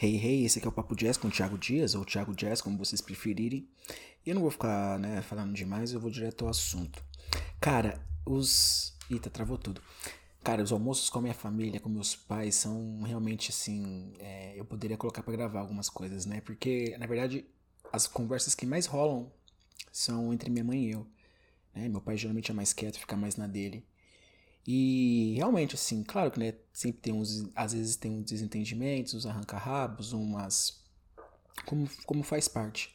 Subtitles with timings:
[0.00, 2.60] Hey, hey, esse aqui é o Papo Jazz com o Thiago Dias, ou Thiago Jazz,
[2.60, 3.68] como vocês preferirem.
[4.24, 7.02] E eu não vou ficar, né, falando demais, eu vou direto ao assunto.
[7.60, 8.96] Cara, os...
[9.10, 9.82] Eita, travou tudo.
[10.44, 14.12] Cara, os almoços com a minha família, com meus pais, são realmente assim.
[14.20, 16.40] É, eu poderia colocar para gravar algumas coisas, né?
[16.42, 17.44] Porque, na verdade,
[17.92, 19.32] as conversas que mais rolam
[19.90, 21.08] são entre minha mãe e eu.
[21.74, 21.88] Né?
[21.88, 23.84] Meu pai geralmente é mais quieto, fica mais na dele.
[24.70, 27.48] E realmente, assim, claro que né, sempre tem uns.
[27.54, 30.84] Às vezes tem uns desentendimentos, uns arranca-rabos, umas.
[31.64, 32.94] Como, como faz parte.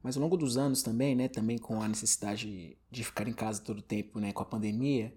[0.00, 1.26] Mas ao longo dos anos também, né?
[1.26, 4.32] Também com a necessidade de ficar em casa todo o tempo, né?
[4.32, 5.12] Com a pandemia.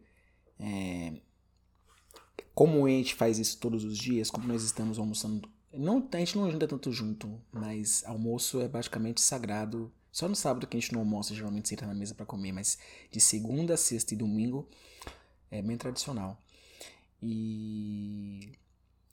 [0.59, 1.13] É,
[2.55, 5.47] como a gente faz isso todos os dias, como nós estamos almoçando.
[5.71, 9.93] Não, a gente não anda tanto junto, mas almoço é basicamente sagrado.
[10.11, 12.79] Só no sábado que a gente não almoça, geralmente senta na mesa para comer, mas
[13.11, 14.67] de segunda, sexta e domingo
[15.51, 16.41] é bem tradicional.
[17.21, 18.53] E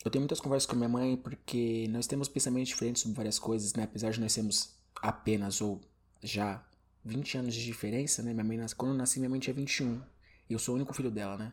[0.05, 3.75] eu tenho muitas conversas com minha mãe porque nós temos pensamentos diferentes sobre várias coisas,
[3.75, 3.83] né?
[3.83, 5.81] Apesar de nós sermos apenas ou
[6.23, 6.65] já
[7.05, 8.33] 20 anos de diferença, né?
[8.33, 10.01] Minha mãe, quando eu nasci, minha mãe tinha 21.
[10.49, 11.53] E eu sou o único filho dela, né?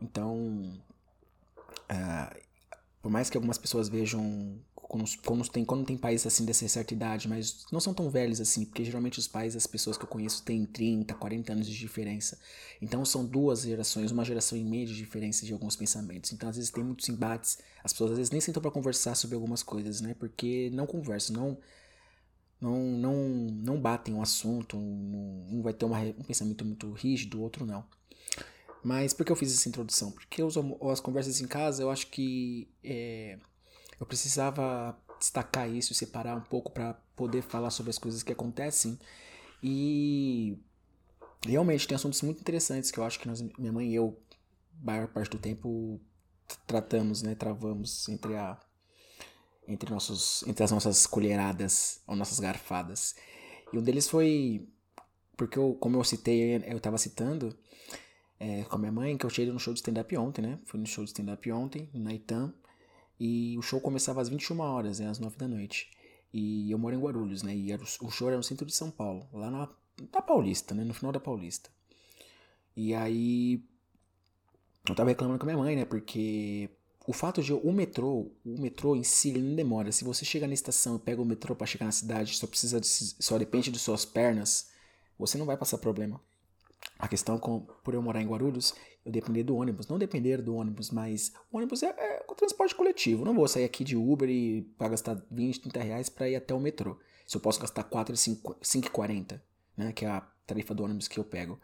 [0.00, 0.80] Então,
[1.90, 2.40] uh,
[3.02, 6.94] por mais que algumas pessoas vejam quando, quando, tem, quando tem pais assim dessa certa
[6.94, 10.08] idade, mas não são tão velhos assim, porque geralmente os pais das pessoas que eu
[10.08, 12.38] conheço têm 30, 40 anos de diferença.
[12.80, 16.32] Então são duas gerações, uma geração e meia de diferença de alguns pensamentos.
[16.32, 19.34] Então às vezes tem muitos embates, as pessoas às vezes nem sentam para conversar sobre
[19.34, 20.14] algumas coisas, né?
[20.18, 21.58] Porque não conversam, não
[22.60, 23.14] não não
[23.62, 27.42] não batem o um assunto, um, um vai ter uma, um pensamento muito rígido, o
[27.42, 27.84] outro não.
[28.82, 30.12] Mas por que eu fiz essa introdução?
[30.12, 30.56] Porque os,
[30.90, 33.38] as conversas em casa, eu acho que é,
[34.00, 38.98] eu precisava destacar isso, separar um pouco para poder falar sobre as coisas que acontecem.
[39.62, 40.58] E
[41.46, 44.20] realmente tem assuntos muito interessantes que eu acho que nós, minha mãe e eu,
[44.82, 46.00] maior parte do tempo,
[46.66, 48.58] tratamos, né, travamos entre a
[49.66, 53.14] entre nossos entre as nossas colheradas ou nossas garfadas.
[53.72, 54.68] E um deles foi
[55.36, 57.56] porque eu, como eu citei, eu estava citando
[58.38, 60.58] é, com a minha mãe, que eu cheguei no show de stand-up ontem, né?
[60.66, 62.52] Fui no show de stand-up ontem, na Itam.
[63.26, 65.90] E o show começava às 21 horas, né, às 9 da noite.
[66.30, 67.56] E eu moro em Guarulhos, né?
[67.56, 69.68] E era, o show era no centro de São Paulo, lá na,
[70.12, 70.84] na Paulista, né?
[70.84, 71.70] No final da Paulista.
[72.76, 73.64] E aí.
[74.86, 75.86] Eu tava reclamando com a minha mãe, né?
[75.86, 76.68] Porque
[77.06, 79.90] o fato de o metrô, o metrô em si, ele não demora.
[79.90, 82.78] Se você chega na estação e pega o metrô para chegar na cidade, só precisa
[82.78, 84.68] de, só depende de suas pernas,
[85.18, 86.20] você não vai passar problema.
[86.98, 88.74] A questão com, por eu morar em Guarulhos,
[89.04, 89.86] eu depender do ônibus.
[89.88, 93.24] Não depender do ônibus, mas o ônibus é, é o transporte coletivo.
[93.24, 96.54] não vou sair aqui de Uber e para gastar 20, 30 reais para ir até
[96.54, 96.98] o metrô.
[97.26, 99.40] Se eu posso gastar 4, 5,40,
[99.76, 99.92] né?
[99.92, 101.58] Que é a tarifa do ônibus que eu pego.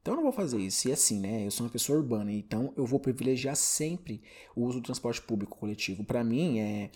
[0.00, 0.88] Então eu não vou fazer isso.
[0.88, 1.46] E assim, né?
[1.46, 4.22] Eu sou uma pessoa urbana, então eu vou privilegiar sempre
[4.54, 6.04] o uso do transporte público coletivo.
[6.04, 6.90] Para mim, é,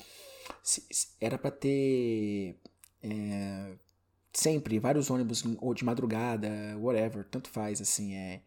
[1.21, 2.57] era para ter.
[3.03, 3.75] É,
[4.33, 6.49] sempre, vários ônibus, ou de madrugada,
[6.79, 8.41] whatever, tanto faz, assim, é.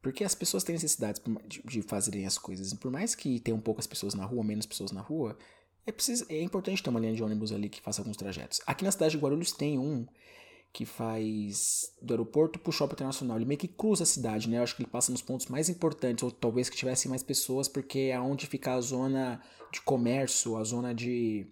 [0.00, 2.72] Porque as pessoas têm necessidade de, fazerem as coisas.
[2.74, 5.36] Por mais que tenham poucas pessoas na rua, menos pessoas na rua,
[5.84, 8.60] é, preciso, é importante ter uma linha de ônibus ali que faça alguns trajetos.
[8.66, 10.06] Aqui na cidade de Guarulhos tem um
[10.72, 13.36] que faz do aeroporto pro shopping internacional.
[13.38, 14.58] Ele meio que cruza a cidade, né?
[14.58, 17.66] Eu acho que ele passa nos pontos mais importantes, ou talvez que tivessem mais pessoas,
[17.66, 19.40] porque é onde fica a zona
[19.72, 21.46] de comércio, a zona de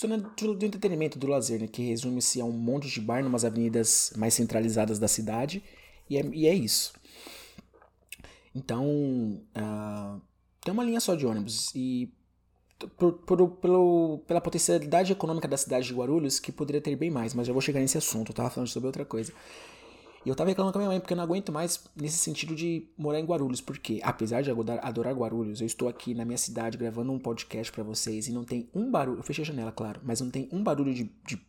[0.00, 4.12] zona do, entretenimento, do lazer, né, que resume-se a um monte de bar numas avenidas
[4.16, 5.62] mais centralizadas da cidade,
[6.08, 6.92] e é, e é isso.
[8.54, 10.20] Então, uh,
[10.60, 12.12] tem uma linha só de ônibus, e
[12.96, 17.34] por, por, pelo, pela potencialidade econômica da cidade de Guarulhos, que poderia ter bem mais,
[17.34, 19.32] mas já vou chegar nesse assunto, eu tava falando sobre outra coisa.
[20.28, 22.54] E eu tava reclamando com a minha mãe porque eu não aguento mais nesse sentido
[22.54, 26.76] de morar em Guarulhos, porque apesar de adorar Guarulhos, eu estou aqui na minha cidade
[26.76, 30.02] gravando um podcast para vocês e não tem um barulho, eu fechei a janela, claro,
[30.04, 31.40] mas não tem um barulho de, de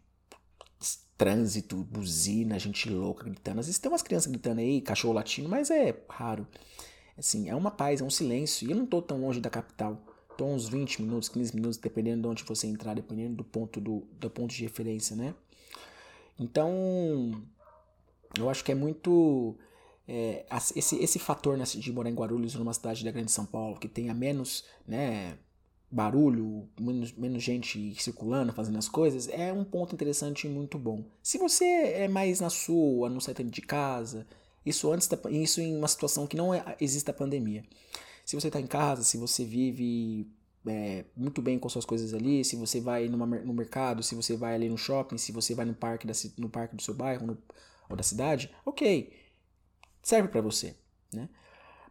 [1.18, 3.60] trânsito, buzina, gente louca gritando.
[3.60, 6.48] Às vezes tem umas crianças gritando aí, cachorro latindo, mas é raro.
[7.18, 8.66] Assim, é uma paz, é um silêncio.
[8.66, 10.02] E eu não tô tão longe da capital.
[10.38, 14.08] Tô uns 20 minutos, 15 minutos, dependendo de onde você entrar, dependendo do ponto do,
[14.18, 15.36] do ponto de referência, né?
[16.40, 17.44] Então,
[18.38, 19.58] eu acho que é muito.
[20.08, 20.46] É,
[20.76, 23.88] esse, esse fator né, de morar em Guarulhos, numa cidade da Grande São Paulo, que
[23.88, 25.38] tenha menos né,
[25.92, 31.04] barulho, menos, menos gente circulando, fazendo as coisas, é um ponto interessante e muito bom.
[31.22, 34.26] Se você é mais na sua, não sai tanto de casa,
[34.66, 37.64] isso antes da, isso em uma situação que não é, existe a pandemia.
[38.26, 40.28] Se você está em casa, se você vive
[40.68, 44.36] é, muito bem com suas coisas ali, se você vai numa, no mercado, se você
[44.36, 47.26] vai ali no shopping, se você vai no parque, da, no parque do seu bairro,
[47.26, 47.38] no,
[47.90, 49.12] ou da cidade, ok,
[50.02, 50.76] serve para você,
[51.12, 51.28] né?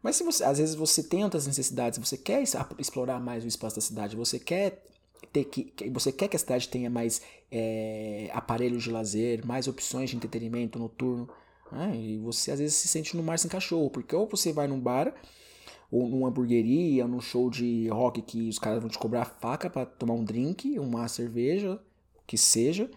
[0.03, 2.43] Mas se você, às vezes você tem outras necessidades, você quer
[2.79, 4.85] explorar mais o espaço da cidade, você quer
[5.33, 10.11] ter que, você quer que a cidade tenha mais é, aparelhos de lazer, mais opções
[10.11, 11.29] de entretenimento noturno,
[11.73, 11.97] né?
[11.97, 14.81] e você às vezes se sente no mar sem cachorro, porque ou você vai num
[14.81, 15.13] bar,
[15.91, 19.87] ou numa hamburgueria, num show de rock que os caras vão te cobrar faca para
[19.87, 21.81] tomar um drink, uma cerveja,
[22.27, 22.91] que seja,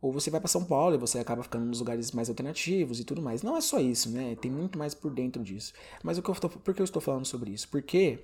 [0.00, 3.04] ou você vai para São Paulo e você acaba ficando nos lugares mais alternativos e
[3.04, 3.42] tudo mais.
[3.42, 4.36] Não é só isso, né?
[4.36, 5.72] Tem muito mais por dentro disso.
[6.02, 7.68] Mas o que eu tô, por que eu estou falando sobre isso?
[7.68, 8.20] Porque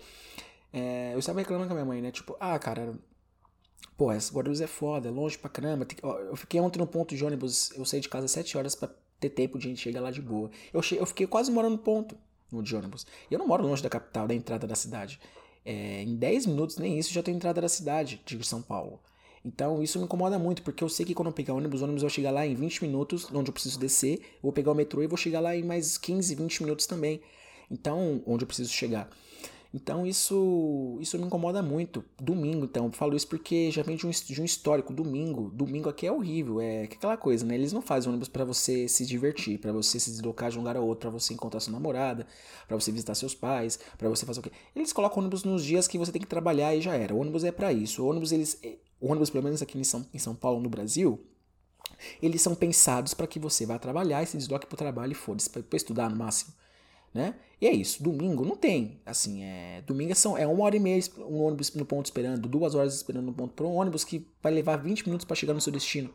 [0.73, 2.11] é, eu estava reclamando com a minha mãe, né?
[2.11, 2.95] Tipo, ah, cara,
[3.97, 5.87] Pô, essa Guarulhos é foda, é longe pra caramba.
[6.03, 8.91] Eu fiquei ontem no ponto de ônibus, eu saí de casa às 7 horas para
[9.19, 10.51] ter tempo de a gente chegar lá de boa.
[10.73, 12.17] Eu, eu fiquei quase morando no ponto
[12.53, 13.07] no de ônibus.
[13.31, 15.19] E eu não moro longe da capital, da entrada da cidade.
[15.65, 19.01] É, em 10 minutos, nem isso, já tô entrada da cidade de São Paulo.
[19.47, 22.03] Então isso me incomoda muito, porque eu sei que quando eu pegar ônibus, o ônibus
[22.03, 25.05] vai chegar lá em 20 minutos, onde eu preciso descer, eu vou pegar o metrô
[25.05, 27.21] e vou chegar lá em mais 15, 20 minutos também.
[27.71, 29.09] Então, onde eu preciso chegar.
[29.73, 32.05] Então isso isso me incomoda muito.
[32.21, 34.93] Domingo, então, eu falo isso porque já vem de um, de um histórico.
[34.93, 36.61] Domingo, domingo aqui é horrível.
[36.61, 37.55] É aquela coisa, né?
[37.55, 40.77] Eles não fazem ônibus para você se divertir, para você se deslocar de um lugar
[40.77, 42.27] a outro, para você encontrar sua namorada,
[42.67, 44.51] para você visitar seus pais, para você fazer o quê?
[44.75, 47.15] Eles colocam ônibus nos dias que você tem que trabalhar e já era.
[47.15, 48.03] O ônibus é para isso.
[48.03, 48.59] O ônibus eles
[49.01, 51.25] ônibus pelo menos aqui em São, em São Paulo, no Brasil,
[52.21, 55.15] eles são pensados para que você vá trabalhar e se desloque para o trabalho e
[55.15, 56.55] foda-se, para estudar no máximo
[57.17, 57.35] né?
[57.61, 61.03] E é isso, domingo não tem, assim, é, domingo são, é uma hora e meia
[61.21, 64.53] um ônibus no ponto esperando, duas horas esperando no ponto para um ônibus que vai
[64.53, 66.13] levar 20 minutos para chegar no seu destino.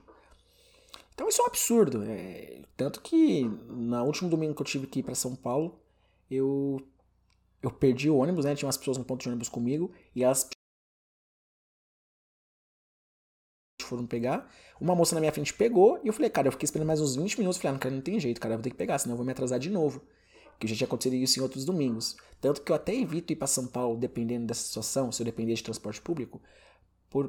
[1.16, 5.04] Então isso é um absurdo, é, tanto que no último domingo que eu tive ir
[5.04, 5.80] para São Paulo,
[6.30, 6.80] eu
[7.62, 8.56] eu perdi o ônibus, né?
[8.56, 10.50] Tinha umas pessoas no ponto de ônibus comigo e elas
[13.92, 14.50] foram pegar.
[14.80, 17.16] Uma moça na minha frente pegou e eu falei, cara, eu fiquei esperando mais uns
[17.16, 17.60] 20 minutos.
[17.60, 19.26] Falei, ah, cara, não tem jeito, cara, eu vou ter que pegar, senão eu vou
[19.26, 20.02] me atrasar de novo
[20.62, 22.16] que já tinha acontecido isso em outros domingos.
[22.40, 25.56] Tanto que eu até evito ir para São Paulo, dependendo dessa situação, se eu depender
[25.56, 26.40] de transporte público,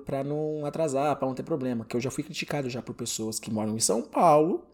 [0.04, 1.84] para não atrasar, para não ter problema.
[1.84, 4.66] Que eu já fui criticado já por pessoas que moram em São Paulo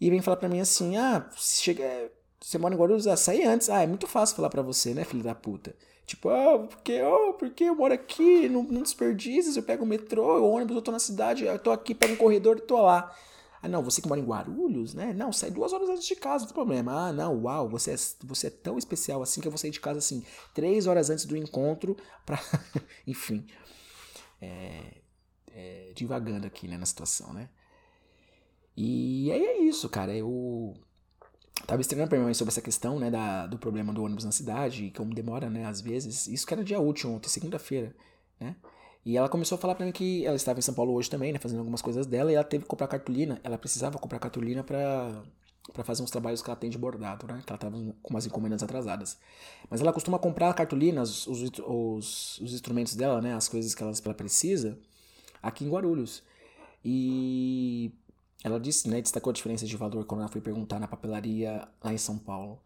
[0.00, 2.10] e vêm falar para mim assim: ah, chega,
[2.40, 3.68] você mora em Guarulhos, ah, sai antes.
[3.68, 5.76] Ah, é muito fácil falar para você, né, filho da puta?
[6.06, 10.40] Tipo, ah, porque, oh, porque eu moro aqui, não, não desperdices, eu pego o metrô,
[10.40, 13.14] o ônibus, eu tô na cidade, eu tô aqui, pego um corredor e tô lá.
[13.62, 15.14] Ah, não, você que mora em Guarulhos, né?
[15.14, 17.08] Não, sai duas horas antes de casa, não tem problema.
[17.08, 19.80] Ah, não, uau, você é, você é tão especial assim que eu vou sair de
[19.80, 20.22] casa assim,
[20.52, 21.96] três horas antes do encontro
[22.26, 22.38] pra.
[23.06, 23.46] Enfim.
[24.42, 24.98] É,
[25.50, 27.48] é, divagando aqui, né, na situação, né?
[28.76, 30.14] E aí é isso, cara.
[30.14, 30.74] Eu
[31.66, 34.32] tava estranhando pra minha mãe sobre essa questão, né, da, do problema do ônibus na
[34.32, 36.26] cidade, e como demora, né, às vezes.
[36.26, 37.94] Isso que era dia útil ontem, segunda-feira,
[38.40, 38.56] né?
[39.06, 41.32] E ela começou a falar para mim que ela estava em São Paulo hoje também,
[41.32, 43.40] né, fazendo algumas coisas dela, e ela teve que comprar cartolina.
[43.44, 45.22] Ela precisava comprar cartolina para
[45.72, 47.42] para fazer uns trabalhos que ela tem de bordado, né?
[47.44, 49.18] Que ela tava com umas encomendas atrasadas.
[49.70, 53.34] Mas ela costuma comprar cartolinas, os, os, os instrumentos dela, né?
[53.34, 54.78] As coisas que ela, ela precisa,
[55.42, 56.22] aqui em Guarulhos.
[56.84, 57.92] E
[58.44, 59.00] ela disse, né?
[59.00, 62.60] Destacou a diferença de valor quando ela foi perguntar na papelaria lá em São Paulo.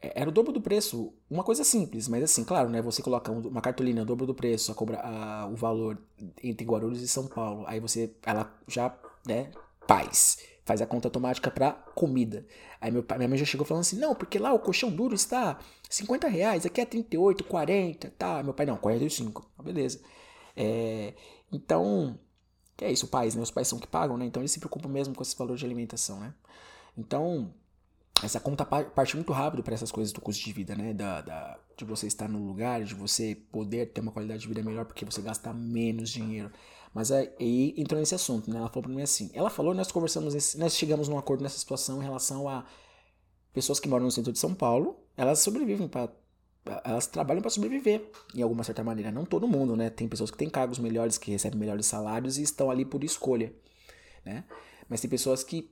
[0.00, 1.12] É, era o dobro do preço.
[1.28, 2.80] Uma coisa simples, mas assim, claro, né?
[2.80, 5.98] Você coloca uma cartolina, o dobro do preço, a cobra, a, o valor
[6.42, 7.64] entre Guarulhos e São Paulo.
[7.66, 9.50] Aí você, ela já, né?
[9.88, 10.38] Paz.
[10.64, 12.46] Faz a conta automática para comida.
[12.80, 15.14] Aí meu pai, minha mãe já chegou falando assim: não, porque lá o colchão duro
[15.16, 15.58] está
[15.90, 18.42] 50 reais, aqui é 38, 40, tá.
[18.42, 19.50] Meu pai, não, 45.
[19.64, 20.00] Beleza.
[20.56, 21.14] É,
[21.50, 22.18] então,
[22.84, 23.42] é isso, pais, né?
[23.42, 24.26] Os pais são que pagam, né?
[24.26, 26.32] Então eles se preocupam mesmo com esse valor de alimentação, né?
[26.96, 27.52] Então,
[28.22, 30.92] essa conta parte muito rápido para essas coisas do custo de vida, né?
[30.92, 34.62] Da, da, de você estar no lugar, de você poder ter uma qualidade de vida
[34.62, 36.50] melhor porque você gasta menos dinheiro.
[36.94, 38.58] Mas aí entrou nesse assunto, né?
[38.58, 39.30] Ela falou para mim assim.
[39.34, 42.64] Ela falou, nós conversamos, nós chegamos num acordo nessa situação em relação a
[43.52, 46.10] pessoas que moram no centro de São Paulo, elas sobrevivem para
[46.84, 49.10] elas trabalham para sobreviver, em alguma certa maneira.
[49.10, 49.90] Não todo mundo, né?
[49.90, 53.52] Tem pessoas que têm cargos melhores, que recebem melhores salários e estão ali por escolha,
[54.24, 54.44] né?
[54.88, 55.70] Mas tem pessoas que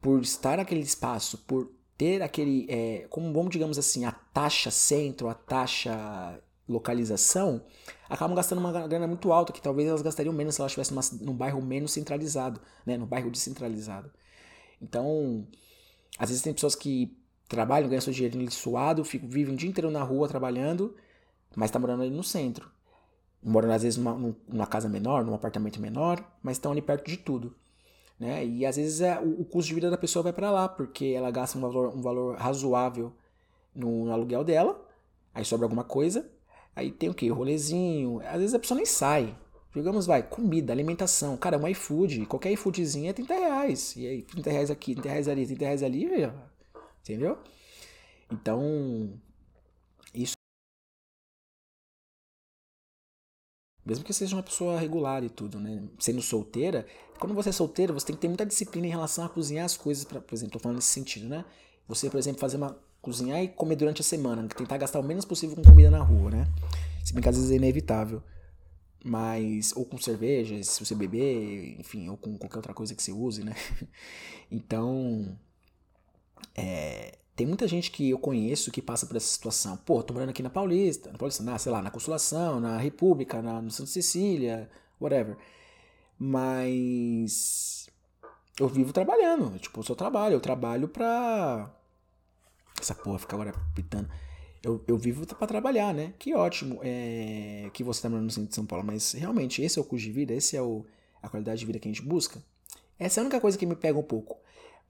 [0.00, 5.28] por estar naquele espaço, por ter aquele, é, como vamos digamos assim, a taxa centro,
[5.28, 7.64] a taxa localização,
[8.08, 11.34] acabam gastando uma grana muito alta, que talvez elas gastariam menos se elas estivessem num
[11.34, 14.10] bairro menos centralizado, né, no bairro descentralizado.
[14.80, 15.46] Então,
[16.18, 17.16] às vezes tem pessoas que
[17.48, 20.94] trabalham, ganham seu dinheiro suado, ficam, vivem o dia inteiro na rua trabalhando,
[21.56, 22.70] mas está morando ali no centro.
[23.42, 27.16] Morando às vezes numa, numa casa menor, num apartamento menor, mas estão ali perto de
[27.16, 27.54] tudo.
[28.18, 28.44] Né?
[28.44, 31.06] E às vezes é, o, o custo de vida da pessoa vai para lá, porque
[31.16, 33.12] ela gasta um valor, um valor razoável
[33.74, 34.84] no, no, aluguel dela,
[35.32, 36.28] aí sobra alguma coisa,
[36.74, 37.28] aí tem o que?
[37.28, 39.34] Rolezinho, às vezes a pessoa nem sai.
[39.74, 41.36] Digamos, vai, comida, alimentação.
[41.36, 43.94] Cara, um iFood, qualquer iFoodzinho é 30 reais.
[43.96, 46.06] E aí, 30 reais aqui, 30 reais ali, 30 reais ali,
[47.08, 47.38] entendeu?
[48.30, 49.18] Então,
[50.12, 50.34] isso.
[53.84, 55.88] Mesmo que seja uma pessoa regular e tudo, né?
[55.98, 56.86] Sendo solteira,
[57.18, 59.76] quando você é solteira, você tem que ter muita disciplina em relação a cozinhar as
[59.76, 61.44] coisas, pra, por exemplo, tô falando nesse sentido, né?
[61.86, 65.24] Você, por exemplo, fazer uma cozinhar e comer durante a semana, tentar gastar o menos
[65.24, 66.48] possível com comida na rua, né?
[67.02, 68.22] Se bem que às vezes é inevitável.
[69.02, 73.12] Mas, ou com cerveja, se você beber, enfim, ou com qualquer outra coisa que você
[73.12, 73.54] use, né?
[74.50, 75.38] Então,
[76.54, 79.76] é, tem muita gente que eu conheço que passa por essa situação.
[79.76, 83.40] Pô, tô morando aqui na Paulista, na Paulista, na, sei lá, na Consolação, na República,
[83.40, 84.68] na, no Santa Cecília,
[85.00, 85.36] whatever.
[86.18, 87.88] Mas
[88.58, 91.72] eu vivo trabalhando, tipo, o seu trabalho, eu trabalho pra.
[92.80, 94.08] Essa porra fica agora pitando.
[94.62, 96.14] Eu, eu vivo para trabalhar, né?
[96.18, 99.78] Que ótimo é, que você tá morando no centro de São Paulo, mas realmente esse
[99.78, 100.84] é o custo de vida, esse é o,
[101.22, 102.42] a qualidade de vida que a gente busca.
[102.98, 104.38] Essa é a única coisa que me pega um pouco.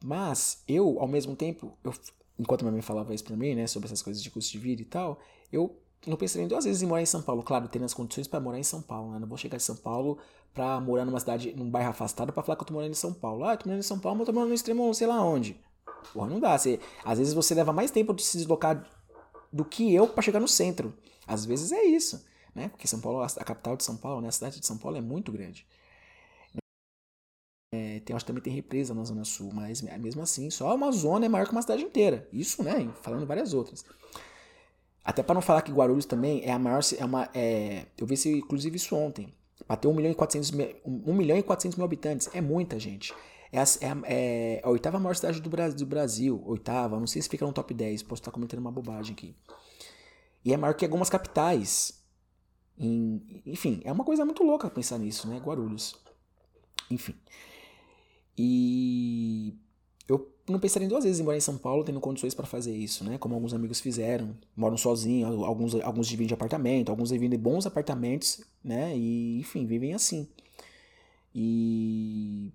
[0.02, 1.92] Mas eu, ao mesmo tempo, eu,
[2.38, 4.82] enquanto minha mãe falava isso pra mim, né, sobre essas coisas de custo de vida
[4.82, 5.18] e tal,
[5.52, 5.76] eu
[6.06, 7.42] não pensei duas vezes em morar em São Paulo.
[7.42, 9.18] Claro, tendo as condições para morar em São Paulo, né?
[9.18, 10.18] Não vou chegar em São Paulo
[10.54, 13.12] pra morar numa cidade, num bairro afastado pra falar que eu tô morando em São
[13.12, 13.44] Paulo.
[13.44, 15.22] Ah, eu tô morando em São Paulo, mas eu tô morando no extremo, sei lá
[15.22, 15.60] onde.
[16.12, 16.56] Porra, não dá.
[16.56, 18.88] Você, às vezes você leva mais tempo de se deslocar
[19.52, 20.94] do que eu para chegar no centro.
[21.26, 22.24] Às vezes é isso,
[22.54, 22.68] né?
[22.68, 24.28] Porque São Paulo, a capital de São Paulo, né?
[24.28, 25.66] A cidade de São Paulo é muito grande.
[27.70, 30.90] É, tem, acho que também tem represa na Zona Sul, mas mesmo assim, só uma
[30.90, 32.26] zona é maior que uma cidade inteira.
[32.32, 32.90] Isso, né?
[33.02, 33.84] Falando várias outras.
[35.04, 36.80] Até para não falar que Guarulhos também é a maior.
[36.98, 39.32] É uma, é, eu vi isso, inclusive isso ontem.
[39.66, 42.28] Bateu 1 milhão e 400 mil, 1 milhão e 400 mil habitantes.
[42.34, 43.14] É muita gente.
[43.50, 46.42] É a, é, é a, oitava maior cidade do Brasil, do Brasil.
[46.46, 48.02] Oitava, não sei se fica no top 10.
[48.02, 49.34] Posso estar comentando uma bobagem aqui.
[50.44, 52.02] E é maior que algumas capitais.
[52.78, 55.38] Em, enfim, é uma coisa muito louca pensar nisso, né?
[55.38, 55.96] Guarulhos.
[56.90, 57.14] Enfim.
[58.38, 59.54] E
[60.08, 63.04] eu não pensaria duas vezes em morar em São Paulo tendo condições para fazer isso,
[63.04, 63.18] né?
[63.18, 68.40] Como alguns amigos fizeram, moram sozinhos, alguns, alguns dividem de apartamento, alguns dividem bons apartamentos,
[68.62, 68.96] né?
[68.96, 70.28] E enfim, vivem assim.
[71.34, 72.52] E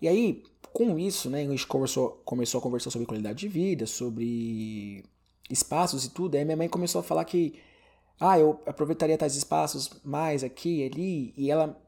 [0.00, 3.86] e aí, com isso, né, a gente conversou, começou a conversar sobre qualidade de vida,
[3.86, 5.02] sobre
[5.48, 6.34] espaços e tudo.
[6.36, 7.54] Aí minha mãe começou a falar que
[8.20, 11.80] ah, eu aproveitaria tais espaços mais aqui e ali, e ela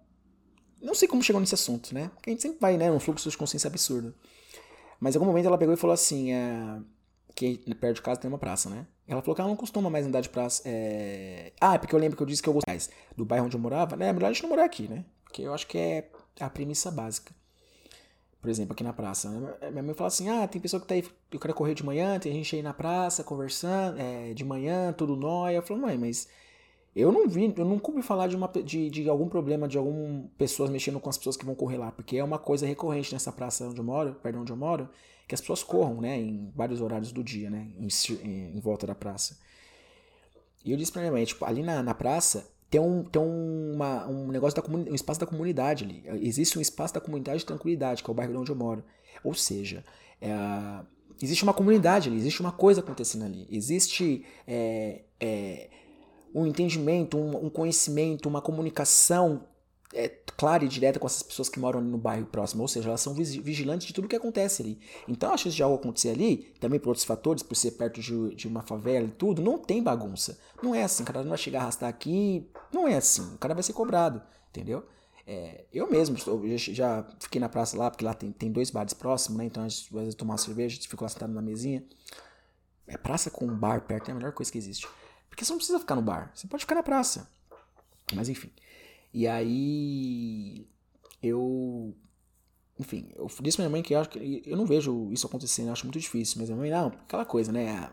[0.86, 2.10] não sei como chegou nesse assunto, né?
[2.14, 4.14] Porque a gente sempre vai, né, num fluxo de consciência absurdo.
[5.00, 6.78] Mas em algum momento ela pegou e falou assim, é,
[7.34, 8.86] que perto de casa tem uma praça, né?
[9.06, 10.62] Ela falou que ela não costuma mais andar de praça.
[10.64, 11.52] É...
[11.60, 12.78] Ah, é porque eu lembro que eu disse que eu gostava
[13.16, 14.08] do bairro onde eu morava, né?
[14.08, 15.04] É melhor a gente não morar aqui, né?
[15.22, 16.08] Porque eu acho que é
[16.40, 17.32] a premissa básica.
[18.40, 19.28] Por exemplo, aqui na praça.
[19.30, 19.70] Né?
[19.70, 22.18] Minha mãe fala assim: ah, tem pessoa que tá aí, eu quero correr de manhã,
[22.18, 25.56] tem gente aí na praça conversando, é, de manhã, tudo nóia.
[25.56, 26.28] Eu falo, mãe, mas
[26.96, 30.30] eu não vi, eu nunca ouvi falar de, uma, de, de algum problema de algumas
[30.38, 33.30] pessoas mexendo com as pessoas que vão correr lá, porque é uma coisa recorrente nessa
[33.30, 34.88] praça onde eu moro, perto onde eu moro,
[35.28, 37.88] que as pessoas corram, né, em vários horários do dia, né, em,
[38.24, 39.38] em, em volta da praça.
[40.64, 44.06] E eu disse pra minha mãe, tipo, ali na, na praça tem um, tem uma,
[44.08, 46.02] um negócio da um espaço da comunidade ali.
[46.26, 48.82] Existe um espaço da comunidade de tranquilidade, que é o bairro onde eu moro.
[49.22, 49.84] Ou seja,
[50.20, 50.30] é,
[51.22, 53.46] existe uma comunidade ali, existe uma coisa acontecendo ali.
[53.50, 55.70] Existe é, é,
[56.34, 59.42] um entendimento, um, um conhecimento, uma comunicação
[59.94, 62.88] é, clara e direta com essas pessoas que moram ali no bairro próximo, ou seja,
[62.88, 64.78] elas são vigilantes de tudo que acontece ali.
[65.08, 68.34] Então a chance de algo acontecer ali, também por outros fatores, por ser perto de,
[68.34, 70.38] de uma favela e tudo, não tem bagunça.
[70.62, 73.38] Não é assim, o cara não vai chegar a arrastar aqui, não é assim, o
[73.38, 74.84] cara vai ser cobrado, entendeu?
[75.26, 78.94] É, eu mesmo eu já, fiquei na praça lá, porque lá tem, tem dois bares
[78.94, 79.44] próximos, né?
[79.46, 81.82] Então a gente vai tomar uma cerveja, a gente ficou lá sentado na mesinha.
[82.86, 84.86] É praça com um bar perto é a melhor coisa que existe.
[85.36, 87.28] Porque você não precisa ficar no bar, você pode ficar na praça.
[88.14, 88.50] Mas enfim.
[89.12, 90.66] E aí
[91.22, 91.94] eu
[92.80, 95.66] enfim, eu disse pra minha mãe que eu, acho que eu não vejo isso acontecendo,
[95.66, 97.90] eu acho muito difícil, mas minha mãe, não, aquela coisa, né?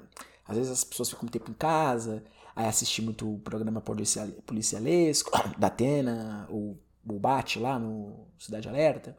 [0.48, 2.24] Às vezes as pessoas ficam muito tempo em casa,
[2.56, 9.18] aí assistir muito programa policial, policialesco, da Atena, o, o Bate lá no Cidade Alerta.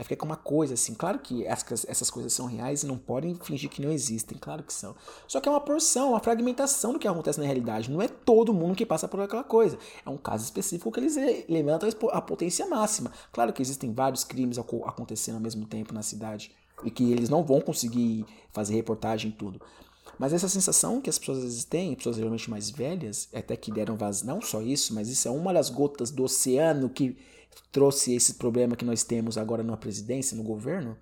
[0.00, 3.34] Aí fica com uma coisa assim, claro que essas, coisas são reais e não podem
[3.34, 4.96] fingir que não existem, claro que são.
[5.28, 7.90] Só que é uma porção, uma fragmentação do que acontece na realidade.
[7.90, 9.78] Não é todo mundo que passa por aquela coisa.
[10.06, 11.16] É um caso específico que eles
[11.46, 13.12] levantam a potência máxima.
[13.30, 16.50] Claro que existem vários crimes acontecendo ao mesmo tempo na cidade
[16.82, 19.60] e que eles não vão conseguir fazer reportagem e tudo.
[20.18, 23.70] Mas essa sensação que as pessoas às vezes têm, pessoas geralmente mais velhas, até que
[23.70, 27.18] deram vazio, não só isso, mas isso é uma das gotas do oceano que
[27.72, 30.96] trouxe esse problema que nós temos agora na presidência, no governo,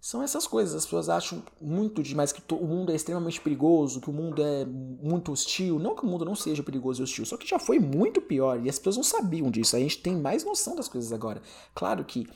[0.00, 0.74] são essas coisas.
[0.74, 4.64] As pessoas acham muito demais que o mundo é extremamente perigoso, que o mundo é
[4.64, 5.78] muito hostil.
[5.78, 8.64] Não que o mundo não seja perigoso e hostil, só que já foi muito pior
[8.64, 9.76] e as pessoas não sabiam disso.
[9.76, 11.42] A gente tem mais noção das coisas agora.
[11.74, 12.26] Claro que,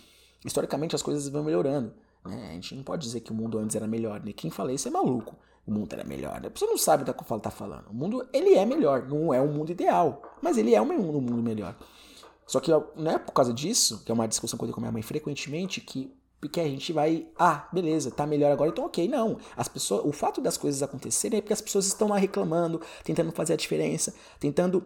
[0.45, 1.95] historicamente, as coisas vão melhorando.
[2.25, 2.51] Né?
[2.51, 4.21] A gente não pode dizer que o mundo antes era melhor.
[4.23, 4.33] Né?
[4.33, 5.37] Quem fala isso é maluco.
[5.67, 6.45] o mundo era melhor.
[6.45, 7.89] A pessoa não sabe do que ela tá falando.
[7.89, 9.09] O mundo, ele é melhor.
[9.09, 11.77] Não é um mundo ideal, mas ele é um mundo melhor.
[12.53, 14.81] Só que não é por causa disso, que é uma discussão que eu tenho com
[14.83, 19.09] minha mãe frequentemente, que porque a gente vai, ah, beleza, tá melhor agora, então ok.
[19.09, 22.79] Não, as pessoas, o fato das coisas acontecerem é porque as pessoas estão lá reclamando,
[23.05, 24.85] tentando fazer a diferença, tentando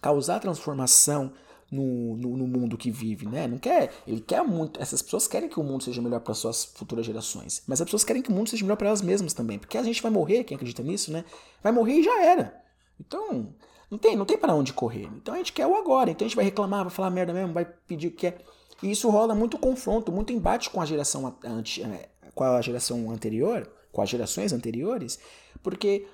[0.00, 1.32] causar transformação
[1.68, 3.48] no, no, no, mundo que vive, né?
[3.48, 6.66] Não quer, ele quer muito, essas pessoas querem que o mundo seja melhor para suas
[6.66, 9.58] futuras gerações, mas as pessoas querem que o mundo seja melhor para elas mesmas também,
[9.58, 11.24] porque a gente vai morrer, quem acredita nisso, né?
[11.64, 12.62] Vai morrer e já era.
[13.00, 13.52] Então,
[13.92, 15.06] não tem, não tem para onde correr.
[15.16, 17.52] Então a gente quer o agora, então a gente vai reclamar, vai falar merda mesmo,
[17.52, 18.42] vai pedir o que quer.
[18.82, 23.10] E isso rola muito confronto, muito embate com a geração anti, é, com a geração
[23.10, 25.18] anterior, com as gerações anteriores,
[25.62, 26.06] porque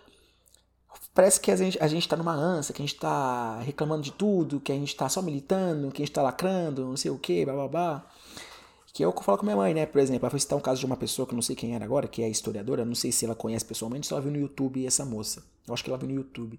[1.15, 4.11] parece que a gente, a gente tá numa ânsia, que a gente tá reclamando de
[4.11, 7.19] tudo, que a gente tá só militando, que a gente tá lacrando, não sei o
[7.19, 8.05] que, blá.
[8.93, 9.87] Que eu falo com minha mãe, né?
[9.87, 11.77] Por exemplo, ela foi citar um caso de uma pessoa que eu não sei quem
[11.77, 14.85] era agora, que é historiadora, não sei se ela conhece pessoalmente, só viu no YouTube
[14.85, 15.45] essa moça.
[15.65, 16.59] Eu acho que ela viu no YouTube.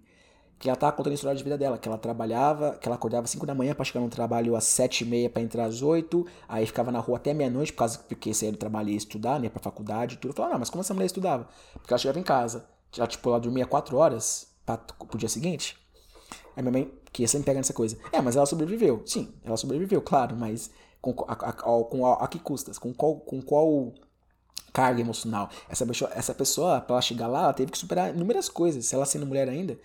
[0.60, 3.24] Que ela tava contando a história de vida dela, que ela trabalhava, que ela acordava
[3.24, 5.82] às 5 da manhã para chegar no trabalho às 7 e meia para entrar às
[5.82, 8.98] 8, aí ficava na rua até meia-noite, por causa porque saía do trabalho e ia
[8.98, 10.32] estudar, né, pra faculdade e tudo.
[10.32, 11.48] Eu falava, não, mas como essa mulher estudava?
[11.74, 12.66] Porque ela chegava em casa,
[12.98, 15.78] ela, tipo, ela dormia 4 horas, pra, pro dia seguinte.
[16.56, 17.98] Aí minha mãe, que sempre pegando essa coisa.
[18.12, 19.02] É, mas ela sobreviveu.
[19.06, 20.70] Sim, ela sobreviveu, claro, mas
[21.02, 22.78] com a, a, a, com a, a que custas?
[22.78, 23.94] Com qual, com qual
[24.74, 25.50] carga emocional?
[25.70, 28.86] Essa pessoa, essa pessoa, pra ela chegar lá, ela teve que superar inúmeras coisas.
[28.86, 29.78] Se ela sendo mulher ainda.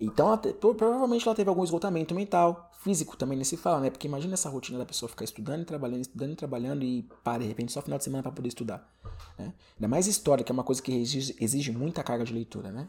[0.00, 3.90] Então, ela te, provavelmente ela teve algum esgotamento mental, físico também nem se fala, né?
[3.90, 7.42] Porque imagina essa rotina da pessoa ficar estudando e trabalhando, estudando e trabalhando e para
[7.42, 8.90] de repente só final de semana para poder estudar.
[9.38, 9.52] Né?
[9.76, 12.88] Ainda mais história, que é uma coisa que exige, exige muita carga de leitura, né?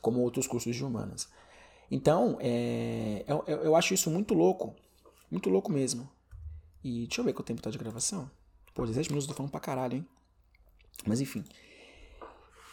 [0.00, 1.28] como outros cursos de humanas.
[1.90, 4.74] Então, é, eu, eu acho isso muito louco,
[5.30, 6.08] muito louco mesmo.
[6.82, 8.30] E deixa eu ver quanto tempo tá de gravação.
[8.74, 10.06] Pô, 17 minutos eu tô falando pra caralho, hein?
[11.06, 11.44] Mas enfim.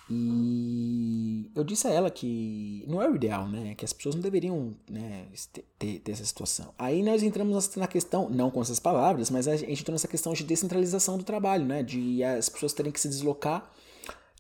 [0.10, 3.76] E eu disse a ela que não é o ideal, né?
[3.76, 5.26] Que as pessoas não deveriam né,
[5.78, 6.74] ter, ter essa situação.
[6.78, 10.34] Aí nós entramos na questão, não com essas palavras, mas a gente entrou nessa questão
[10.34, 11.84] de descentralização do trabalho, né?
[11.84, 13.70] De as pessoas terem que se deslocar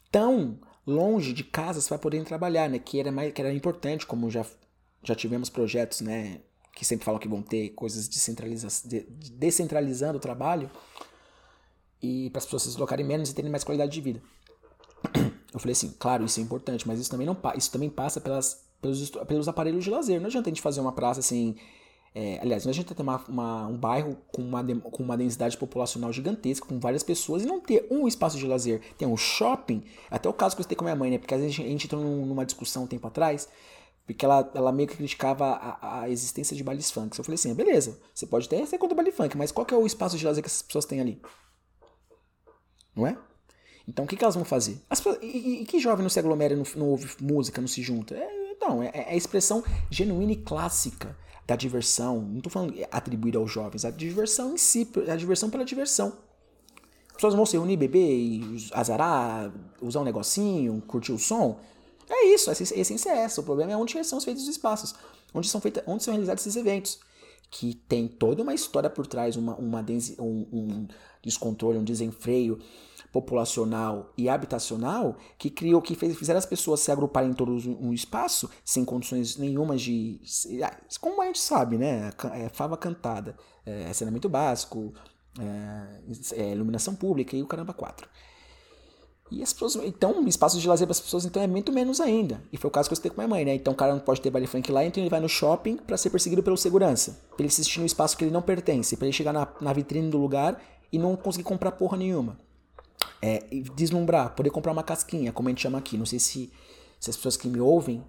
[0.09, 2.79] tão longe de casas para poderem trabalhar, né?
[2.79, 4.45] Que era mais, que era importante, como já
[5.03, 6.39] já tivemos projetos, né?
[6.73, 9.01] Que sempre falam que vão ter coisas descentraliza de,
[9.33, 10.71] descentralizando o trabalho
[12.01, 14.21] e para as pessoas se deslocarem menos e terem mais qualidade de vida.
[15.57, 18.65] Eu falei assim, claro, isso é importante, mas isso também não isso também passa pelas,
[18.81, 20.19] pelos, pelos aparelhos de lazer.
[20.19, 21.55] Não adianta a gente fazer uma praça assim
[22.19, 26.11] é, aliás, a gente tem uma, uma, um bairro com uma, com uma densidade populacional
[26.11, 28.81] gigantesca, com várias pessoas, e não ter um espaço de lazer.
[28.97, 31.19] Tem um shopping, até o caso que eu citei com a minha mãe, né?
[31.19, 33.47] Porque a gente, a gente entrou numa discussão um tempo atrás,
[34.03, 37.15] porque ela, ela meio que criticava a, a existência de bailes funk.
[37.19, 39.75] Eu falei assim, beleza, você pode ter ser contra o baile funk, mas qual que
[39.75, 41.21] é o espaço de lazer que essas pessoas têm ali?
[42.95, 43.15] Não é?
[43.87, 44.81] Então o que, que elas vão fazer?
[44.89, 48.15] As, e, e, que jovem não se aglomera, não, não ouve música, não se junta?
[48.15, 52.21] É, então, é, é a expressão genuína e clássica da diversão.
[52.21, 56.17] Não estou falando atribuída aos jovens, a diversão em si, a diversão pela diversão.
[57.07, 61.59] As pessoas vão se reunir, beber e azarar, usar um negocinho, curtir o som.
[62.09, 63.41] É isso, a essência é essa.
[63.41, 64.93] O problema é onde são feitos os espaços,
[65.33, 66.99] onde são, feita, onde são realizados esses eventos.
[67.49, 69.83] Que tem toda uma história por trás, uma, uma
[70.19, 70.87] um, um
[71.23, 72.59] descontrole, um desenfreio
[73.21, 77.91] populacional e habitacional que criou, que fez, fizeram as pessoas se agruparem em todo um
[77.91, 80.21] espaço sem condições nenhumas de.
[80.63, 82.11] Ah, como a gente sabe, né?
[82.33, 84.93] É, fava cantada, é, saneamento básico,
[85.39, 88.07] é, é, iluminação pública e o caramba 4.
[89.31, 89.83] E as pessoas.
[89.83, 92.39] Então, espaços de lazer para as pessoas então é muito menos ainda.
[92.53, 93.55] E foi o caso que eu citei com minha mãe, né?
[93.55, 95.97] Então o cara não pode ter baile funk lá, então ele vai no shopping para
[95.97, 97.19] ser perseguido pelo segurança.
[97.29, 98.95] Pra ele assistir no espaço que ele não pertence.
[98.95, 102.45] para ele chegar na, na vitrine do lugar e não conseguir comprar porra nenhuma
[103.21, 103.39] é,
[103.75, 105.97] deslumbrar, poder comprar uma casquinha, como a gente chama aqui.
[105.97, 106.51] Não sei se,
[106.99, 108.03] se as pessoas que me ouvem,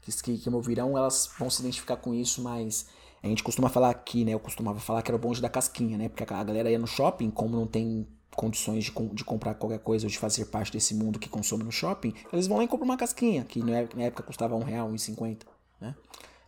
[0.00, 2.86] que, que me ouvirão, elas vão se identificar com isso, mas
[3.22, 4.32] a gente costuma falar aqui, né?
[4.32, 6.08] Eu costumava falar que era o bonde da casquinha, né?
[6.08, 10.06] Porque a galera ia no shopping, como não tem condições de, de comprar qualquer coisa
[10.06, 12.84] ou de fazer parte desse mundo que consome no shopping, eles vão lá e compram
[12.84, 15.46] uma casquinha, que na época custava um real, um cinquenta,
[15.80, 15.94] né?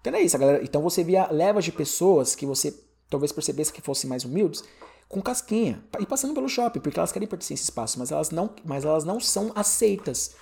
[0.00, 0.62] Então é isso, galera.
[0.62, 2.78] Então você via levas de pessoas que você
[3.10, 4.62] talvez percebesse que fossem mais humildes,
[5.08, 8.30] com casquinha e passando pelo shopping, porque elas querem pertencer a esse espaço, mas elas
[8.30, 10.34] não, mas elas não são aceitas.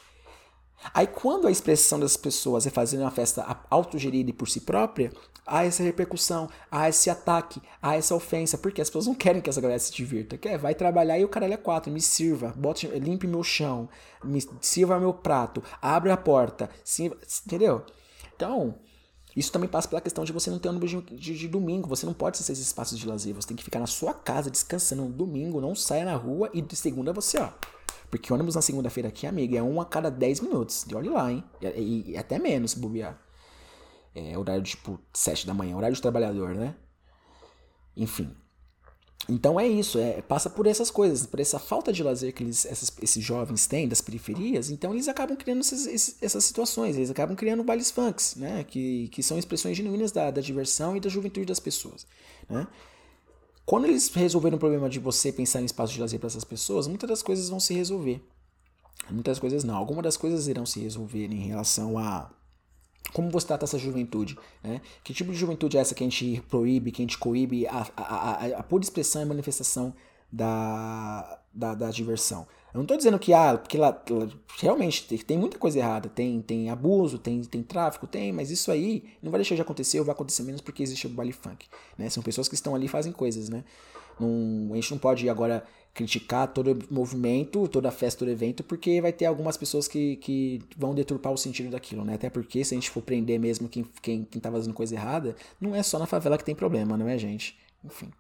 [0.93, 5.13] Aí quando a expressão das pessoas é fazer uma festa autogerida e por si própria,
[5.47, 9.49] há essa repercussão, há esse ataque, há essa ofensa, porque as pessoas não querem que
[9.49, 10.37] essa galera se divirta.
[10.37, 13.89] Quer, vai trabalhar e o caralho é quatro, me sirva, bote, limpe meu chão,
[14.23, 16.69] me sirva meu prato, abre a porta,
[17.47, 17.85] entendeu?
[18.35, 18.75] Então,
[19.37, 21.87] isso também passa pela questão de você não ter ônibus de, de, de domingo.
[21.91, 23.35] Você não pode ser esses espaços de lazer.
[23.35, 25.61] Você tem que ficar na sua casa descansando no domingo.
[25.61, 27.51] Não saia na rua e de segunda você, ó.
[28.11, 30.87] Porque ônibus na segunda-feira aqui, amiga, é um a cada 10 minutos.
[30.89, 31.45] E olhe lá, hein?
[31.61, 33.21] E, e até menos bobear.
[34.15, 36.75] É horário tipo 7 da manhã, horário de trabalhador, né?
[37.95, 38.35] Enfim.
[39.29, 42.65] Então é isso, é, passa por essas coisas, por essa falta de lazer que eles,
[42.65, 47.35] essas, esses jovens têm das periferias, então eles acabam criando esses, essas situações, eles acabam
[47.35, 48.63] criando bailes funks, né?
[48.63, 52.07] Que, que são expressões genuínas da, da diversão e da juventude das pessoas.
[52.49, 52.69] Né?
[53.65, 56.87] Quando eles resolverem o problema de você pensar em espaço de lazer para essas pessoas,
[56.87, 58.23] muitas das coisas vão se resolver.
[59.11, 59.75] Muitas coisas não.
[59.75, 62.31] Algumas das coisas irão se resolver em relação a
[63.13, 64.37] como você trata essa juventude?
[64.63, 64.81] Né?
[65.03, 67.87] Que tipo de juventude é essa que a gente proíbe, que a gente coíbe a,
[67.97, 69.95] a, a, a pura expressão e manifestação
[70.31, 72.47] da, da, da diversão?
[72.77, 76.43] Eu não estou dizendo que, ah, porque lá, lá, realmente tem, muita coisa errada, tem,
[76.43, 80.05] tem abuso, tem, tem tráfico, tem, mas isso aí não vai deixar de acontecer ou
[80.05, 81.67] vai acontecer menos porque existe o baile funk,
[81.97, 82.11] né?
[82.11, 83.65] São pessoas que estão ali e fazem coisas, né?
[84.19, 85.65] Não, a gente não pode agora
[85.97, 90.95] criticar todo movimento, toda festa, todo evento, porque vai ter algumas pessoas que, que vão
[90.95, 92.15] deturpar o sentido daquilo, né?
[92.15, 95.35] Até porque se a gente for prender mesmo quem, quem, quem tá fazendo coisa errada,
[95.59, 97.59] não é só na favela que tem problema, não é, gente?
[97.83, 98.11] Enfim.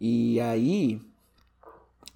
[0.00, 1.00] E aí,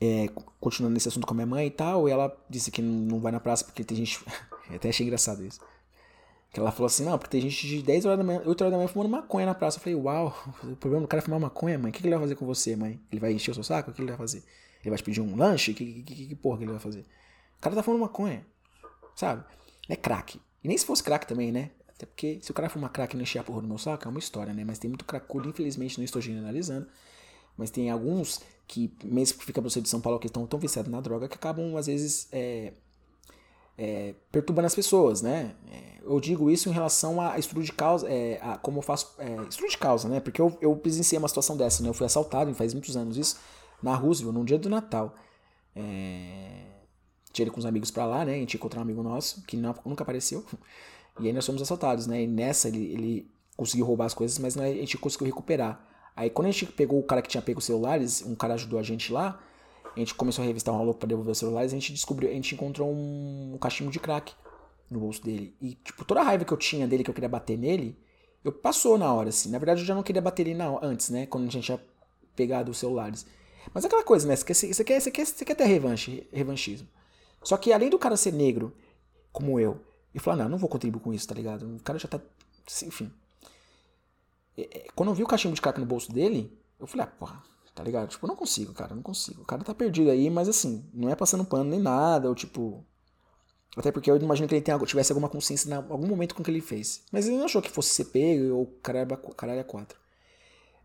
[0.00, 0.29] é,
[0.61, 3.40] continuando nesse assunto com a minha mãe e tal, ela disse que não vai na
[3.40, 4.20] praça porque tem gente.
[4.72, 5.61] até achei engraçado isso.
[6.57, 8.71] Que ela falou assim, não, porque tem gente de 10 horas da manhã, 8 horas
[8.71, 9.77] da manhã fumando maconha na praça.
[9.77, 11.90] Eu falei, uau, o problema do cara é fumar maconha, mãe.
[11.90, 12.99] O que, ele vai fazer com você, mãe?
[13.12, 13.90] Ele vai encher o seu saco?
[13.90, 14.38] O que ele vai fazer?
[14.81, 15.75] Ele vai te pedir um lanche?
[15.75, 17.01] Que, que, que, que porra que ele vai fazer?
[17.59, 18.42] O cara tá fumando maconha,
[19.14, 19.45] sabe?
[19.87, 20.40] É crack.
[20.64, 21.73] E nem se fosse crack também, né?
[21.95, 24.09] Até porque se o cara fumar crack e não encher a porra do meu saco,
[24.09, 24.64] é uma história, né?
[24.64, 26.87] Mas tem muito cracudo, infelizmente, não estou generalizando.
[27.55, 30.59] Mas tem alguns que, mesmo que fica pra você de São Paulo, que estão tão
[30.59, 32.73] viciados na droga, que acabam, às vezes, é,
[33.78, 35.54] é, perturbando as pessoas, né?
[35.70, 39.14] É, eu digo isso em relação a estudo de causa, é, a como eu faço
[39.18, 40.20] é, estudo de causa, né?
[40.20, 41.88] Porque eu, eu presenciei uma situação dessa, né?
[41.88, 43.38] Eu fui assaltado, faz muitos anos isso,
[43.82, 45.14] na Roosevelt, num dia do Natal.
[45.74, 46.66] É,
[47.42, 48.34] ele com os amigos pra lá, né?
[48.34, 50.44] A gente encontrou um amigo nosso, que não, nunca apareceu.
[51.18, 52.24] E aí nós fomos assaltados, né?
[52.24, 55.82] E nessa ele, ele conseguiu roubar as coisas, mas a gente conseguiu recuperar.
[56.14, 58.78] Aí quando a gente pegou o cara que tinha pego os celulares, um cara ajudou
[58.78, 59.42] a gente lá,
[59.96, 62.32] a gente começou a revistar um maluco para devolver os celulares, a gente descobriu, a
[62.32, 64.35] gente encontrou um, cachimbo de crack
[64.90, 65.56] no bolso dele.
[65.61, 67.98] E, tipo, toda a raiva que eu tinha dele, que eu queria bater nele,
[68.44, 69.48] eu passou na hora, assim.
[69.50, 71.26] Na verdade, eu já não queria bater ele na, antes, né?
[71.26, 71.80] Quando a gente tinha
[72.37, 73.26] pegado os celulares.
[73.72, 74.37] Mas é aquela coisa, né?
[74.37, 76.87] Você quer, você quer, você quer, você quer ter revanche, revanchismo.
[77.42, 78.72] Só que além do cara ser negro,
[79.32, 79.80] como eu,
[80.14, 81.76] e falar, não, não vou contribuir com isso, tá ligado?
[81.76, 82.20] O cara já tá.
[82.85, 83.11] Enfim.
[84.56, 87.11] É, é, quando eu vi o cachimbo de crack no bolso dele, eu falei, ah,
[87.18, 87.42] porra,
[87.76, 88.08] Tá ligado?
[88.08, 89.42] Tipo, não consigo, cara, não consigo.
[89.42, 92.82] O cara tá perdido aí, mas assim, não é passando pano nem nada, ou tipo.
[93.76, 96.44] Até porque eu imagino que ele tenha, tivesse alguma consciência em algum momento com o
[96.44, 97.02] que ele fez.
[97.12, 99.98] Mas ele não achou que fosse ser pego ou caralho, caralho é quatro.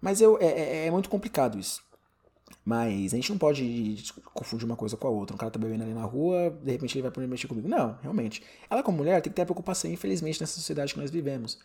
[0.02, 1.82] Mas eu, é, é, é, muito complicado isso.
[2.66, 5.34] Mas a gente não pode confundir uma coisa com a outra.
[5.34, 7.70] Um cara tá bebendo ali na rua, de repente ele vai poder mexer comigo.
[7.70, 8.44] Não, realmente.
[8.70, 11.58] Ela, como mulher, tem que ter a preocupação, infelizmente, nessa sociedade que nós vivemos.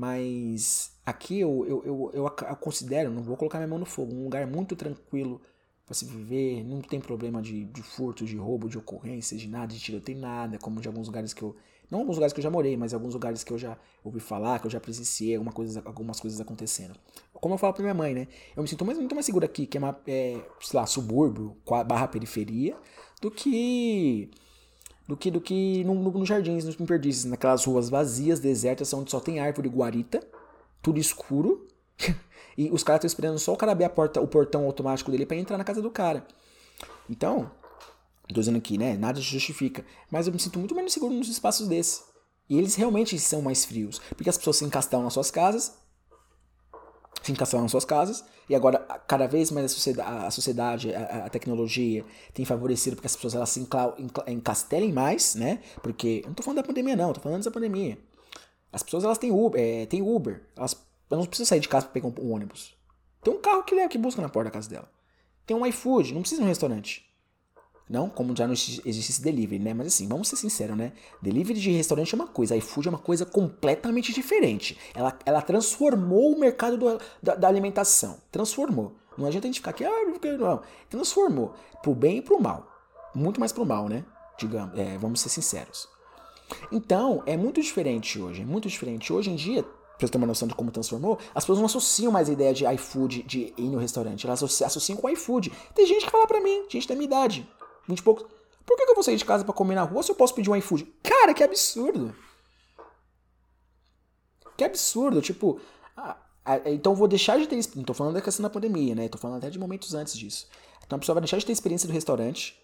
[0.00, 4.24] Mas aqui eu, eu, eu, eu, considero, não vou colocar minha mão no fogo, um
[4.24, 5.42] lugar muito tranquilo
[5.84, 9.74] para se viver, não tem problema de, de furto, de roubo, de ocorrência, de nada,
[9.74, 11.54] de tiroteio, nada, como de alguns lugares que eu.
[11.90, 14.58] Não alguns lugares que eu já morei, mas alguns lugares que eu já ouvi falar,
[14.58, 16.94] que eu já presenciei alguma coisa, algumas coisas acontecendo.
[17.34, 18.26] Como eu falo pra minha mãe, né?
[18.56, 21.58] Eu me sinto mais, muito mais seguro aqui, que é uma, é, sei lá, subúrbio,
[21.86, 22.74] barra periferia,
[23.20, 24.30] do que
[25.10, 29.10] do que do que nos no, no jardins, nos perdizes, naquelas ruas vazias, desertas, onde
[29.10, 30.24] só tem árvore guarita,
[30.80, 31.66] tudo escuro,
[32.56, 35.26] e os caras estão esperando só o cara abrir a porta, o portão automático dele
[35.26, 36.24] para entrar na casa do cara.
[37.08, 37.50] Então,
[38.28, 41.66] tô dizendo aqui, né, nada justifica, mas eu me sinto muito menos seguro nos espaços
[41.66, 42.04] desses.
[42.48, 45.76] E eles realmente são mais frios, porque as pessoas se encastaram nas suas casas,
[47.30, 51.26] se encaixaram nas suas casas, e agora cada vez mais a sociedade, a, sociedade, a,
[51.26, 53.66] a tecnologia tem favorecido porque as pessoas elas se
[54.26, 55.60] encastelem mais, né?
[55.82, 57.98] Porque, eu não tô falando da pandemia não, tô falando da pandemia.
[58.72, 60.76] As pessoas elas têm Uber, é, têm Uber elas,
[61.10, 62.74] elas não precisam sair de casa para pegar um, um, ônibus.
[63.22, 64.90] Tem um carro que leva, que busca na porta da casa dela.
[65.46, 67.09] Tem um iFood, não precisa de um restaurante.
[67.90, 69.74] Não como já não existe esse delivery, né?
[69.74, 70.92] Mas assim, vamos ser sinceros, né?
[71.20, 74.78] Delivery de restaurante é uma coisa, iFood é uma coisa completamente diferente.
[74.94, 78.18] Ela, ela transformou o mercado do, da, da, alimentação.
[78.30, 78.94] Transformou.
[79.18, 79.90] Não adianta a gente ficar aqui, ah,
[80.38, 80.62] não.
[80.88, 81.52] Transformou.
[81.82, 82.64] Pro bem e pro mal.
[83.12, 84.04] Muito mais pro mal, né?
[84.38, 85.88] Digamos, é, vamos ser sinceros.
[86.70, 88.42] Então, é muito diferente hoje.
[88.42, 89.12] É muito diferente.
[89.12, 92.12] Hoje em dia, pra você ter uma noção de como transformou, as pessoas não associam
[92.12, 94.28] mais a ideia de iFood, de ir no restaurante.
[94.28, 95.50] Elas associam com iFood.
[95.74, 97.48] Tem gente que fala pra mim, gente da minha idade
[97.88, 98.26] 20 e poucos.
[98.66, 100.50] Por que, eu vou sair de casa para comer na rua se eu posso pedir
[100.50, 100.84] um iFood?
[101.02, 102.14] Cara, que absurdo!
[104.56, 105.60] Que absurdo, tipo.
[105.96, 106.16] Ah,
[106.66, 107.58] então vou deixar de ter.
[107.74, 109.08] Não tô falando da questão da pandemia, né?
[109.08, 110.46] Tô falando até de momentos antes disso.
[110.84, 112.60] Então a pessoa vai deixar de ter experiência do restaurante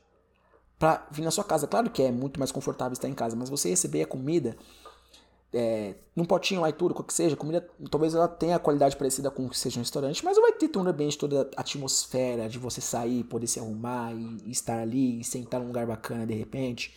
[0.79, 1.66] para vir na sua casa.
[1.66, 4.57] Claro que é muito mais confortável estar em casa, mas você receber a comida
[5.52, 8.96] é, num potinho lá e tudo, qual que seja, comida talvez ela tenha a qualidade
[8.96, 12.48] parecida com o que seja um restaurante, mas vai ter um ambiente, toda a atmosfera
[12.48, 16.26] de você sair, poder se arrumar e, e estar ali, e sentar num lugar bacana
[16.26, 16.92] de repente.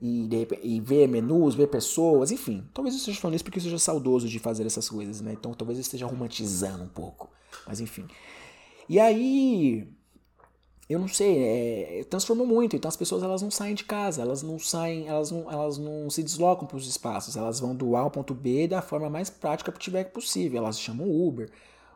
[0.00, 2.66] E, de e ver menus, ver pessoas, enfim.
[2.74, 5.32] Talvez eu esteja falando isso porque eu seja saudoso de fazer essas coisas, né?
[5.32, 7.30] Então talvez eu esteja romantizando um pouco.
[7.68, 8.08] Mas enfim.
[8.88, 9.88] E aí,
[10.88, 12.76] eu não sei, é, transformou muito.
[12.76, 16.10] Então as pessoas elas não saem de casa, elas não saem, elas não, elas não
[16.10, 19.30] se deslocam para os espaços, elas vão do A ao ponto B da forma mais
[19.30, 20.58] prática que tiver possível.
[20.58, 21.50] Elas chamam Uber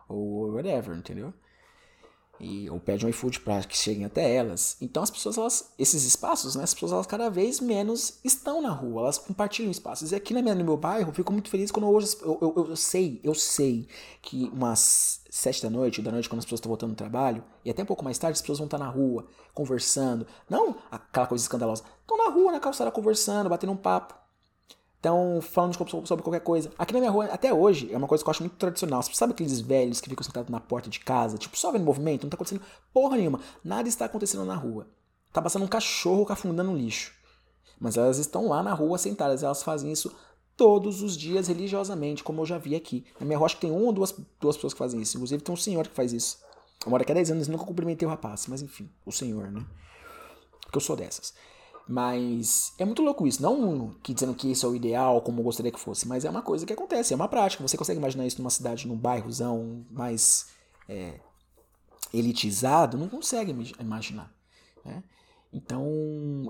[0.08, 1.32] ou whatever, entendeu?
[2.40, 4.76] E, ou pedem um iFood para que cheguem até elas.
[4.80, 8.70] Então as pessoas, elas, esses espaços, né, as pessoas elas cada vez menos estão na
[8.70, 10.12] rua, elas compartilham espaços.
[10.12, 12.66] E aqui na minha, no meu bairro, eu fico muito feliz quando hoje eu, eu,
[12.68, 13.86] eu sei, eu sei
[14.22, 17.70] que umas sete da noite, da noite quando as pessoas estão voltando do trabalho, e
[17.70, 20.26] até um pouco mais tarde as pessoas vão estar na rua, conversando.
[20.48, 21.82] Não aquela coisa escandalosa.
[22.00, 24.25] Estão na rua, na calçada, conversando, batendo um papo.
[25.06, 25.72] Então, falando
[26.04, 26.72] sobre qualquer coisa.
[26.76, 29.00] Aqui na minha rua, até hoje, é uma coisa que eu acho muito tradicional.
[29.00, 32.24] Você sabe aqueles velhos que ficam sentados na porta de casa, tipo, só vendo movimento,
[32.24, 32.60] não tá acontecendo
[32.92, 33.38] porra nenhuma.
[33.62, 34.88] Nada está acontecendo na rua.
[35.32, 37.14] Tá passando um cachorro cafundando no lixo.
[37.78, 40.12] Mas elas estão lá na rua sentadas, elas fazem isso
[40.56, 43.04] todos os dias religiosamente, como eu já vi aqui.
[43.20, 45.18] Na minha que tem uma ou duas, duas pessoas que fazem isso.
[45.18, 46.38] Inclusive tem um senhor que faz isso.
[46.84, 49.52] Eu moro aqui há 10 anos e nunca cumprimentei o rapaz, mas enfim, o senhor,
[49.52, 49.64] né?
[50.62, 51.32] Porque eu sou dessas.
[51.88, 53.40] Mas é muito louco isso.
[53.40, 56.30] Não que dizendo que isso é o ideal, como eu gostaria que fosse, mas é
[56.30, 57.66] uma coisa que acontece, é uma prática.
[57.66, 60.48] Você consegue imaginar isso numa cidade, num bairrozão mais
[60.88, 61.20] é,
[62.12, 62.98] elitizado?
[62.98, 64.32] Não consegue imaginar.
[64.84, 65.02] Né?
[65.52, 65.86] Então,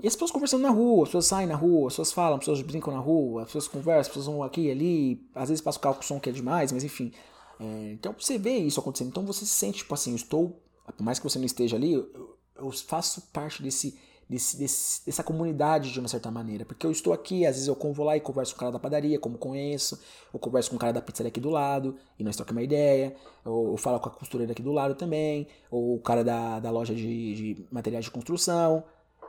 [0.01, 2.39] e as pessoas conversando na rua, as pessoas saem na rua, as pessoas falam, as
[2.39, 5.61] pessoas brincam na rua, as pessoas conversam, as pessoas vão aqui e ali, às vezes
[5.61, 7.13] passa o carro com som que é demais, mas enfim.
[7.59, 9.09] É, então você vê isso acontecendo.
[9.09, 10.59] Então você se sente, tipo assim, eu estou,
[10.97, 13.97] por mais que você não esteja ali, eu, eu faço parte desse
[14.29, 16.65] desse, desse, dessa comunidade de uma certa maneira.
[16.65, 18.79] Porque eu estou aqui, às vezes eu vou lá e converso com o cara da
[18.79, 19.99] padaria, como conheço,
[20.33, 23.15] eu converso com o cara da pizzaria aqui do lado, e nós trocamos uma ideia,
[23.45, 26.69] ou eu falo com a costureira aqui do lado também, ou o cara da, da
[26.69, 28.83] loja de, de materiais de construção,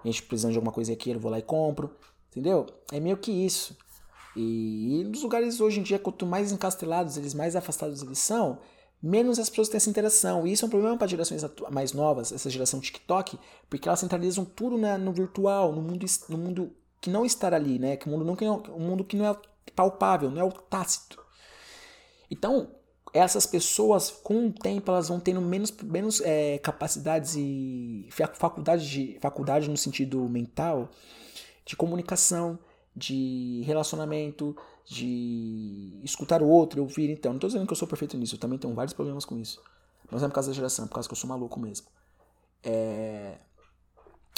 [0.05, 1.95] a gente precisando de alguma coisa aqui, eu vou lá e compro,
[2.31, 2.67] entendeu?
[2.93, 3.77] É meio que isso.
[4.37, 8.59] E, e nos lugares hoje em dia, quanto mais encastelados eles, mais afastados eles são,
[9.03, 10.47] menos as pessoas têm essa interação.
[10.47, 14.45] E isso é um problema para gerações mais novas, essa geração TikTok, porque elas centralizam
[14.45, 17.97] tudo na, no virtual, no mundo, no mundo que não está ali, né?
[17.97, 19.37] Que o mundo não, um mundo que não é
[19.75, 21.23] palpável, não é o tácito.
[22.31, 22.71] Então,
[23.13, 29.19] essas pessoas, com o tempo, elas vão tendo menos, menos é, capacidades e faculdade, de,
[29.21, 30.91] faculdade no sentido mental
[31.65, 32.59] de comunicação,
[32.97, 34.57] de relacionamento,
[34.88, 37.11] de escutar o outro, ouvir.
[37.11, 39.37] Então, não estou dizendo que eu sou perfeito nisso, eu também tenho vários problemas com
[39.38, 39.62] isso.
[40.11, 41.87] Mas não é por causa da geração, é por causa que eu sou maluco mesmo.
[42.62, 43.37] É...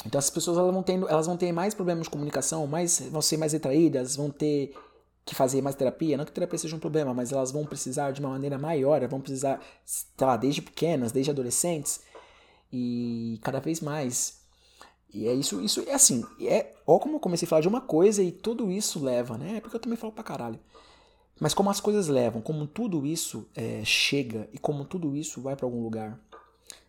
[0.05, 3.21] Então, essas pessoas elas vão, tendo, elas vão ter mais problemas de comunicação, mais, vão
[3.21, 4.75] ser mais retraídas, vão ter
[5.23, 6.17] que fazer mais terapia.
[6.17, 9.21] Não que terapia seja um problema, mas elas vão precisar de uma maneira maior, vão
[9.21, 12.01] precisar, sei lá, desde pequenas, desde adolescentes,
[12.73, 14.40] e cada vez mais
[15.13, 17.81] e é isso, isso é assim, é, ó como eu comecei a falar de uma
[17.81, 19.57] coisa e tudo isso leva, né?
[19.57, 20.59] É porque eu também falo pra caralho.
[21.39, 25.55] Mas como as coisas levam, como tudo isso é, chega e como tudo isso vai
[25.55, 26.19] para algum lugar.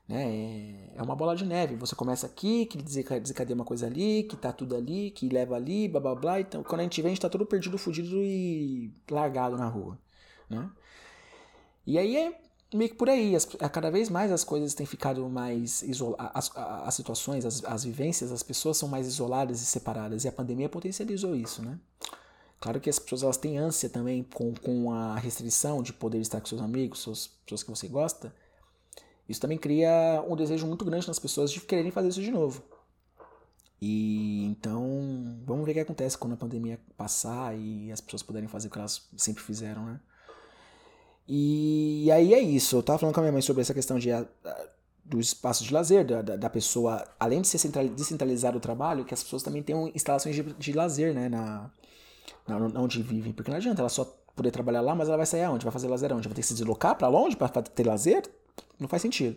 [0.06, 0.90] Né?
[0.94, 1.74] É, é uma bola de neve.
[1.76, 5.88] Você começa aqui, que desencadeia uma coisa ali, que tá tudo ali, que leva ali,
[5.88, 6.40] blá blá blá.
[6.40, 9.98] Então quando a gente vê, a gente tá todo perdido, fudido e largado na rua.
[10.50, 10.70] Né?
[11.86, 12.38] E aí é
[12.74, 13.34] meio que por aí.
[13.34, 16.30] As, cada vez mais as coisas têm ficado mais isoladas.
[16.34, 20.24] As, as, situações, as, as vivências, as pessoas são mais isoladas e separadas.
[20.24, 21.78] E a pandemia potencializou isso, né?
[22.60, 26.40] Claro que as pessoas elas têm ânsia também com, com a restrição de poder estar
[26.40, 28.32] com seus amigos, suas pessoas que você gosta.
[29.28, 32.62] Isso também cria um desejo muito grande nas pessoas de quererem fazer isso de novo.
[33.80, 38.48] E então, vamos ver o que acontece quando a pandemia passar e as pessoas puderem
[38.48, 40.00] fazer o que elas sempre fizeram, né?
[41.26, 42.76] E aí é isso.
[42.76, 44.10] Eu tava falando com a minha mãe sobre essa questão de,
[45.04, 49.14] do espaço de lazer, da, da, pessoa, além de ser central, descentralizar o trabalho, que
[49.14, 51.70] as pessoas também tenham instalações de, de lazer, né, na,
[52.46, 53.32] na, onde vivem.
[53.32, 54.04] Porque não adianta ela só
[54.34, 55.64] poder trabalhar lá, mas ela vai sair aonde?
[55.64, 56.28] Vai fazer lazer aonde?
[56.28, 58.22] Vai ter que se deslocar para longe para ter lazer?
[58.78, 59.36] Não faz sentido.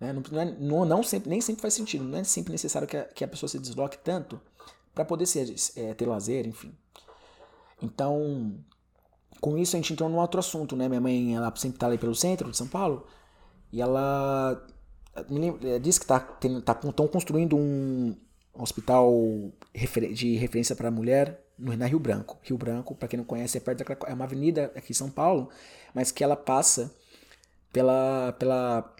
[0.00, 0.12] Né?
[0.12, 2.04] Não, não, é, não, não, sempre, nem sempre faz sentido.
[2.04, 4.40] Não é sempre necessário que a, que a pessoa se desloque tanto
[4.94, 6.72] para poder ser, é, ter lazer, enfim.
[7.80, 8.54] Então,
[9.42, 10.88] com isso a gente entrou num outro assunto, né?
[10.88, 13.04] Minha mãe, ela sempre tá ali pelo centro de São Paulo
[13.72, 14.64] e ela
[15.28, 18.16] me disse que tá, tem, tá estão construindo um
[18.54, 19.12] hospital
[20.14, 22.38] de referência para mulher na Rio Branco.
[22.42, 25.10] Rio Branco, para quem não conhece, é perto da é uma avenida aqui em São
[25.10, 25.48] Paulo,
[25.92, 26.94] mas que ela passa
[27.72, 28.94] pela pela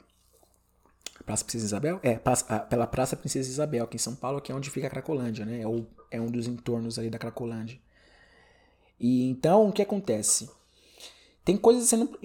[1.25, 2.01] Praça Princesa Isabel?
[2.03, 4.91] É, passa, pela Praça Princesa Isabel, aqui em São Paulo, que é onde fica a
[4.91, 5.61] Cracolândia, né?
[5.61, 7.79] É, é um dos entornos ali da Cracolândia.
[9.03, 10.49] E então, o que acontece?
[11.45, 12.17] Tem coisas sendo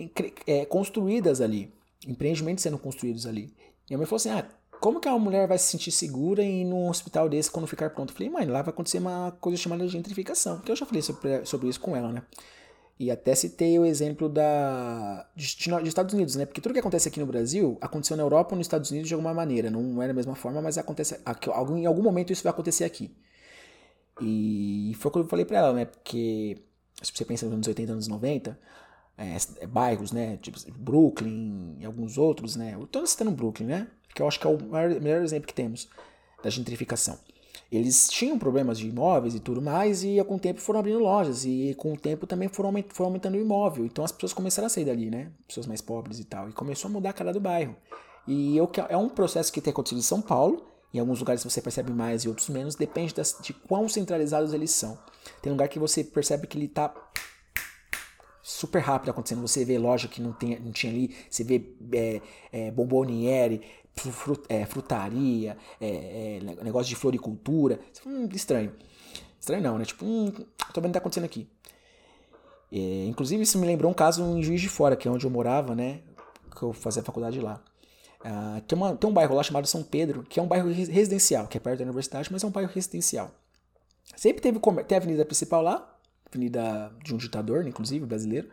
[0.46, 1.74] é, construídas ali,
[2.08, 3.52] empreendimentos sendo construídos ali.
[3.90, 4.48] E a mãe falou assim: ah,
[4.80, 7.90] como que a mulher vai se sentir segura em ir num hospital desse quando ficar
[7.90, 8.12] pronto?
[8.12, 10.60] Eu falei, mãe, lá vai acontecer uma coisa chamada gentrificação.
[10.60, 12.22] Que eu já falei sobre, sobre isso com ela, né?
[13.00, 15.46] E até citei o exemplo da, de,
[15.88, 16.46] Estados Unidos, né?
[16.46, 19.14] Porque tudo que acontece aqui no Brasil aconteceu na Europa ou nos Estados Unidos de
[19.16, 19.72] alguma maneira.
[19.72, 21.20] Não é da mesma forma, mas acontece.
[21.76, 23.12] Em algum momento isso vai acontecer aqui.
[24.22, 25.86] E foi o que eu falei pra ela, né?
[25.86, 26.58] Porque
[27.02, 28.58] se você pensa nos anos 80, anos 90,
[29.18, 30.38] é, é, bairros, né?
[30.38, 32.76] Tipo Brooklyn e alguns outros, né?
[32.76, 33.88] Eu tô citando Brooklyn, né?
[34.14, 35.90] Que eu acho que é o maior, melhor exemplo que temos
[36.44, 37.18] da gentrificação.
[37.72, 41.44] Eles tinham problemas de imóveis e tudo mais, e com o tempo foram abrindo lojas,
[41.44, 43.86] e com o tempo também foram foi aumentando o imóvel.
[43.86, 45.32] Então as pessoas começaram a sair dali, né?
[45.48, 46.50] Pessoas mais pobres e tal.
[46.50, 47.76] E começou a mudar a cara do bairro.
[48.28, 50.66] E eu, é um processo que tem acontecido em São Paulo.
[50.94, 54.72] Em alguns lugares você percebe mais e outros menos, depende das, de quão centralizados eles
[54.72, 54.98] são.
[55.48, 56.94] Tem lugar que você percebe que ele tá
[58.44, 59.40] super rápido acontecendo.
[59.40, 63.62] Você vê loja que não, tem, não tinha ali, você vê é, é, bomboniere,
[63.96, 67.80] frut, é, frutaria, é, é, negócio de floricultura.
[68.06, 68.74] Hum, estranho.
[69.40, 69.86] Estranho não, né?
[69.86, 70.30] Tipo, hum,
[70.74, 71.48] tô vendo o que tá acontecendo aqui.
[72.70, 75.32] É, inclusive, isso me lembrou um caso em Juiz de Fora, que é onde eu
[75.32, 76.02] morava, né?
[76.54, 77.64] Que eu fazia faculdade lá.
[78.20, 81.48] Uh, tem, uma, tem um bairro lá chamado São Pedro, que é um bairro residencial,
[81.48, 83.32] que é perto da universidade, mas é um bairro residencial.
[84.18, 88.50] Sempre teve tem a avenida principal lá, avenida de um ditador, né, inclusive, brasileiro.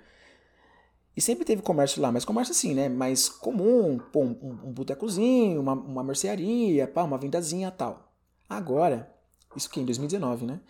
[1.17, 2.87] E sempre teve comércio lá, mas comércio assim, né?
[2.89, 8.13] Mais comum, pô, um, um botecozinho, uma, uma mercearia, pá, uma vendazinha tal.
[8.47, 9.11] Agora,
[9.57, 10.61] isso que em 2019, né?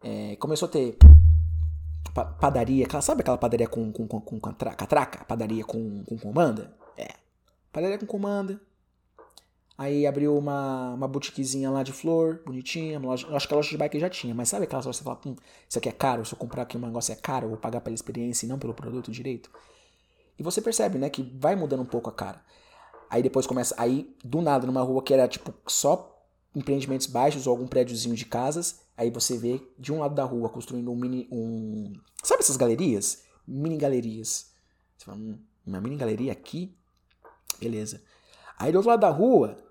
[0.00, 0.96] É, começou a ter
[2.38, 5.24] padaria, sabe aquela padaria com, com, com, com catraca?
[5.24, 6.76] Padaria com, com comanda?
[6.96, 7.08] É.
[7.72, 8.60] Padaria com comanda,
[9.76, 12.98] Aí abriu uma, uma boutiquezinha lá de flor, bonitinha.
[12.98, 15.04] Loja, acho que a loja de bike já tinha, mas sabe aquela loja que você
[15.04, 15.34] fala, hum,
[15.68, 17.80] isso aqui é caro, se eu comprar aqui um negócio é caro, eu vou pagar
[17.80, 19.50] pela experiência e não pelo produto direito.
[20.38, 22.40] E você percebe, né, que vai mudando um pouco a cara.
[23.10, 27.50] Aí depois começa, aí do nada, numa rua que era tipo só empreendimentos baixos ou
[27.50, 31.28] algum prédiozinho de casas, aí você vê de um lado da rua construindo um mini,
[31.32, 31.92] um...
[32.22, 33.22] Sabe essas galerias?
[33.46, 34.52] Mini galerias.
[34.96, 36.76] Você fala, hum, uma mini galeria aqui?
[37.58, 38.02] Beleza.
[38.56, 39.63] Aí do outro lado da rua,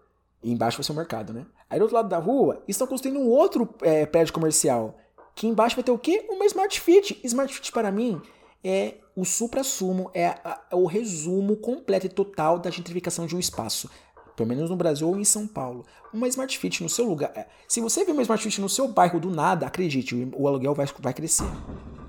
[0.51, 1.45] embaixo vai ser o mercado, né?
[1.69, 4.97] Aí do outro lado da rua, estão construindo um outro é, prédio comercial.
[5.36, 6.25] Que embaixo vai ter o quê?
[6.29, 7.19] Uma Smart Fit.
[7.23, 8.21] Smart Fit para mim
[8.63, 10.25] é o supra-sumo, é,
[10.71, 13.89] é o resumo completo e total da gentrificação de um espaço.
[14.36, 15.86] Pelo menos no Brasil ou em São Paulo.
[16.12, 17.32] Uma Smart Fit no seu lugar.
[17.36, 20.73] É, se você vê uma Smart Fit no seu bairro do nada, acredite, o aluguel
[20.73, 21.49] vai, vai crescer.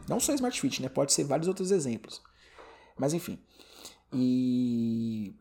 [0.08, 0.88] Não só Smart Fit, né?
[0.88, 2.22] Pode ser vários outros exemplos.
[2.98, 3.38] Mas enfim.
[4.12, 5.34] E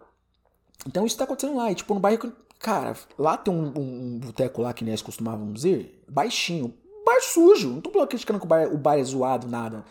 [0.88, 1.72] então isso tá acontecendo lá.
[1.72, 2.34] E tipo, no bairro.
[2.64, 6.74] Cara, lá tem um, um, um boteco lá que nós costumávamos ir, baixinho.
[7.06, 7.70] Bar sujo.
[7.70, 9.84] Não tô criticando que o bar, o bar é zoado, nada.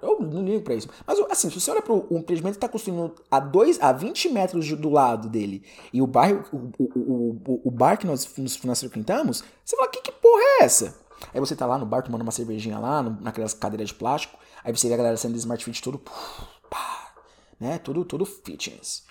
[0.00, 0.88] Eu não ligo pra isso.
[1.06, 4.30] Mas assim, se você olha pro um empreendimento que tá construindo a, dois, a 20
[4.30, 8.26] metros do lado dele e o bairro, o, o, o, o bar que nós,
[8.64, 10.96] nós frequentamos, você fala, que, que porra é essa?
[11.34, 14.38] Aí você tá lá no bar tomando uma cervejinha lá, no, naquelas cadeiras de plástico,
[14.64, 15.98] aí você vê a galera saindo de Smart Fit todo.
[16.70, 17.12] Pá,
[17.60, 17.76] né?
[17.76, 19.05] Tudo, tudo fitness.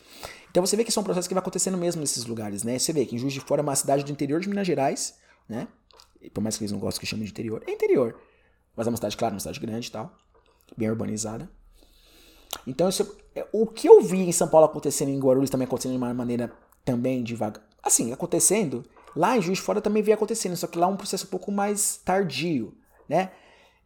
[0.55, 2.79] Então você vê que isso é um processo que vai acontecendo mesmo nesses lugares, né?
[2.79, 5.15] Você vê que em Juiz de Fora é uma cidade do interior de Minas Gerais,
[5.49, 5.67] né?
[6.21, 8.17] E por mais que eles não gostem que chamem de interior, é interior.
[8.73, 10.15] Mas é uma cidade, claro, uma cidade grande e tal,
[10.77, 11.51] bem urbanizada.
[12.65, 15.91] Então, isso, é, o que eu vi em São Paulo acontecendo em Guarulhos também acontecendo
[15.91, 16.49] de uma maneira
[16.85, 17.61] também devagar.
[17.83, 20.95] Assim, acontecendo, lá em Juiz de Fora também vem acontecendo, só que lá é um
[20.95, 22.73] processo um pouco mais tardio,
[23.09, 23.29] né?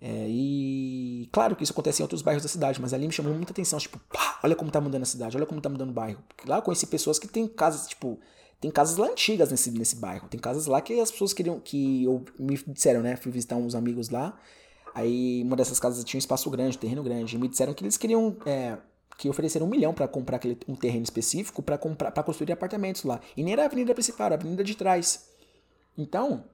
[0.01, 3.33] É, e claro que isso acontece em outros bairros da cidade, mas ali me chamou
[3.33, 5.93] muita atenção, tipo, pá, olha como tá mudando a cidade, olha como tá mudando o
[5.93, 6.23] bairro.
[6.27, 8.17] Porque lá eu conheci pessoas que têm casas, tipo,
[8.61, 10.27] tem casas lá antigas nesse, nesse bairro.
[10.29, 13.75] Tem casas lá que as pessoas queriam, que eu, me disseram, né, fui visitar uns
[13.75, 14.37] amigos lá,
[14.95, 17.83] aí uma dessas casas tinha um espaço grande, um terreno grande, e me disseram que
[17.83, 18.77] eles queriam, é,
[19.17, 23.03] que ofereceram um milhão para comprar aquele, um terreno específico para comprar para construir apartamentos
[23.03, 23.19] lá.
[23.35, 25.29] E nem era a avenida principal, era a avenida de trás.
[25.97, 26.45] Então,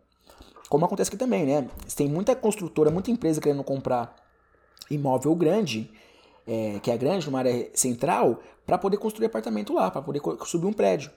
[0.70, 1.70] como acontece aqui também, né?
[1.96, 4.16] Tem muita construtora, muita empresa querendo comprar
[4.90, 5.92] imóvel grande,
[6.48, 10.66] é, que é grande, numa área central, para poder construir apartamento lá, para poder subir
[10.66, 11.12] um prédio.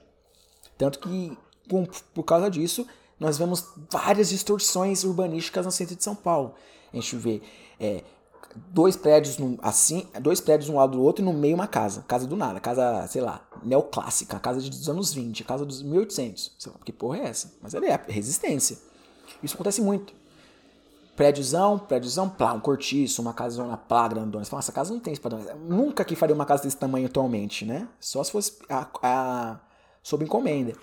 [0.77, 1.37] Tanto que,
[1.69, 2.85] com, por causa disso,
[3.19, 6.53] nós vemos várias distorções urbanísticas no centro de São Paulo.
[6.91, 7.41] A gente vê
[7.79, 8.03] é,
[8.55, 12.03] dois prédios assim, dois prédios um lado do outro e no meio uma casa.
[12.07, 16.55] Casa do nada, casa, sei lá, neoclássica, casa dos anos 20, casa dos 1800.
[16.57, 17.53] Sei lá, que porra é essa?
[17.61, 18.77] Mas ela é resistência.
[19.43, 20.13] Isso acontece muito.
[21.15, 24.45] Prédiozão, prédiozão, plá, um cortiço, uma casona plá, grandona.
[24.45, 25.41] Você fala, essa casa não tem esse padrão.
[25.57, 27.89] Nunca que faria uma casa desse tamanho atualmente, né?
[27.99, 29.59] Só se fosse a, a
[30.01, 30.73] sob encomenda.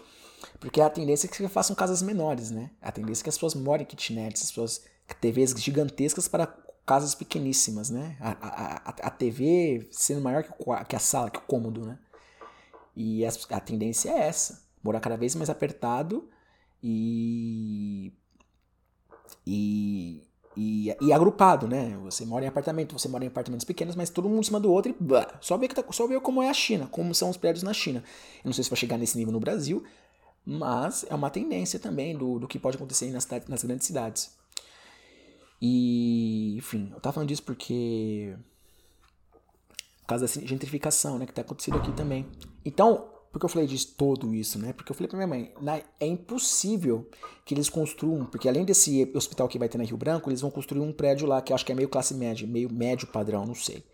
[0.60, 2.70] Porque a tendência é que façam casas menores, né?
[2.82, 4.82] A tendência é que as pessoas morem em kitnets, as pessoas
[5.20, 6.46] TVs gigantescas para
[6.84, 8.16] casas pequeníssimas, né?
[8.20, 10.52] A, a, a, TV sendo maior que,
[10.88, 11.98] que a sala, que o cômodo, né?
[12.94, 16.28] E a, a tendência é essa, morar cada vez mais apertado
[16.82, 18.12] e
[19.46, 20.22] e,
[20.56, 21.96] e, e, agrupado, né?
[22.04, 24.72] Você mora em apartamento, você mora em apartamentos pequenos, mas todo mundo em cima do
[24.72, 27.30] outro e bah, só ver, que tá, só ver como é a China, como são
[27.30, 28.02] os prédios na China.
[28.44, 29.84] Eu não sei se vai chegar nesse nível no Brasil,
[30.44, 34.36] mas é uma tendência também do, do que pode acontecer nas, nas grandes cidades.
[35.60, 38.36] E, enfim, eu tava falando disso porque.
[40.02, 41.26] Por causa da gentrificação, né?
[41.26, 42.26] Que tá acontecendo aqui também.
[42.64, 44.72] Então, por que eu falei disso, todo isso, né?
[44.72, 45.52] Porque eu falei pra minha mãe,
[46.00, 47.06] é impossível
[47.44, 50.50] que eles construam, porque além desse hospital que vai ter na Rio Branco, eles vão
[50.50, 53.44] construir um prédio lá que eu acho que é meio classe média, meio médio padrão,
[53.44, 53.84] não sei.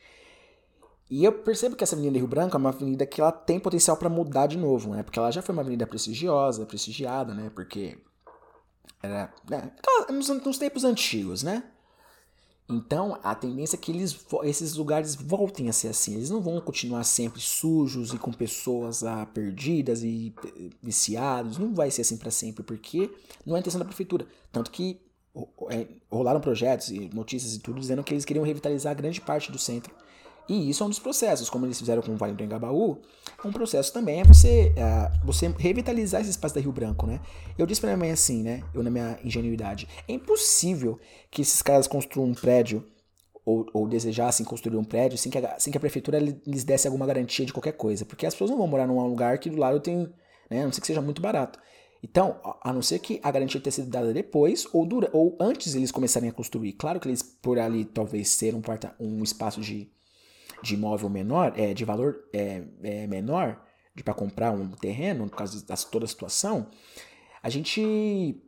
[1.10, 3.96] E eu percebo que essa avenida Rio Branco é uma avenida que ela tem potencial
[3.96, 5.02] para mudar de novo, né?
[5.02, 7.50] Porque ela já foi uma avenida prestigiosa, prestigiada, né?
[7.52, 7.98] Porque
[9.02, 9.72] era né?
[10.08, 11.64] nos, nos tempos antigos, né?
[12.68, 16.14] Então, a tendência é que eles, esses lugares voltem a ser assim.
[16.14, 21.58] Eles não vão continuar sempre sujos e com pessoas ah, perdidas e eh, viciados.
[21.58, 23.10] Não vai ser assim para sempre, porque
[23.44, 24.26] não é intenção da prefeitura.
[24.50, 25.00] Tanto que
[25.70, 29.58] é, rolaram projetos e notícias e tudo dizendo que eles queriam revitalizar grande parte do
[29.58, 29.92] centro
[30.48, 32.98] e isso é um dos processos, como eles fizeram com o Vale do Engabaú.
[33.44, 37.20] Um processo também é você, uh, você revitalizar esse espaço da Rio Branco, né?
[37.56, 38.62] Eu disse pra minha mãe assim, né?
[38.74, 40.98] Eu, na minha ingenuidade, é impossível
[41.30, 42.84] que esses caras construam um prédio
[43.44, 46.86] ou, ou desejassem construir um prédio sem que, a, sem que a prefeitura lhes desse
[46.86, 48.04] alguma garantia de qualquer coisa.
[48.04, 50.12] Porque as pessoas não vão morar num lugar que do lado tem,
[50.50, 50.62] né?
[50.62, 51.58] A não ser que seja muito barato.
[52.02, 55.76] Então, a não ser que a garantia tenha sido dada depois ou, dura, ou antes
[55.76, 56.72] eles começarem a construir.
[56.72, 58.62] Claro que eles, por ali, talvez ser um,
[58.98, 59.88] um espaço de
[60.62, 63.60] de imóvel menor, é, de valor é, é menor,
[64.02, 66.68] para comprar um terreno, por causa de toda a situação,
[67.42, 68.40] a gente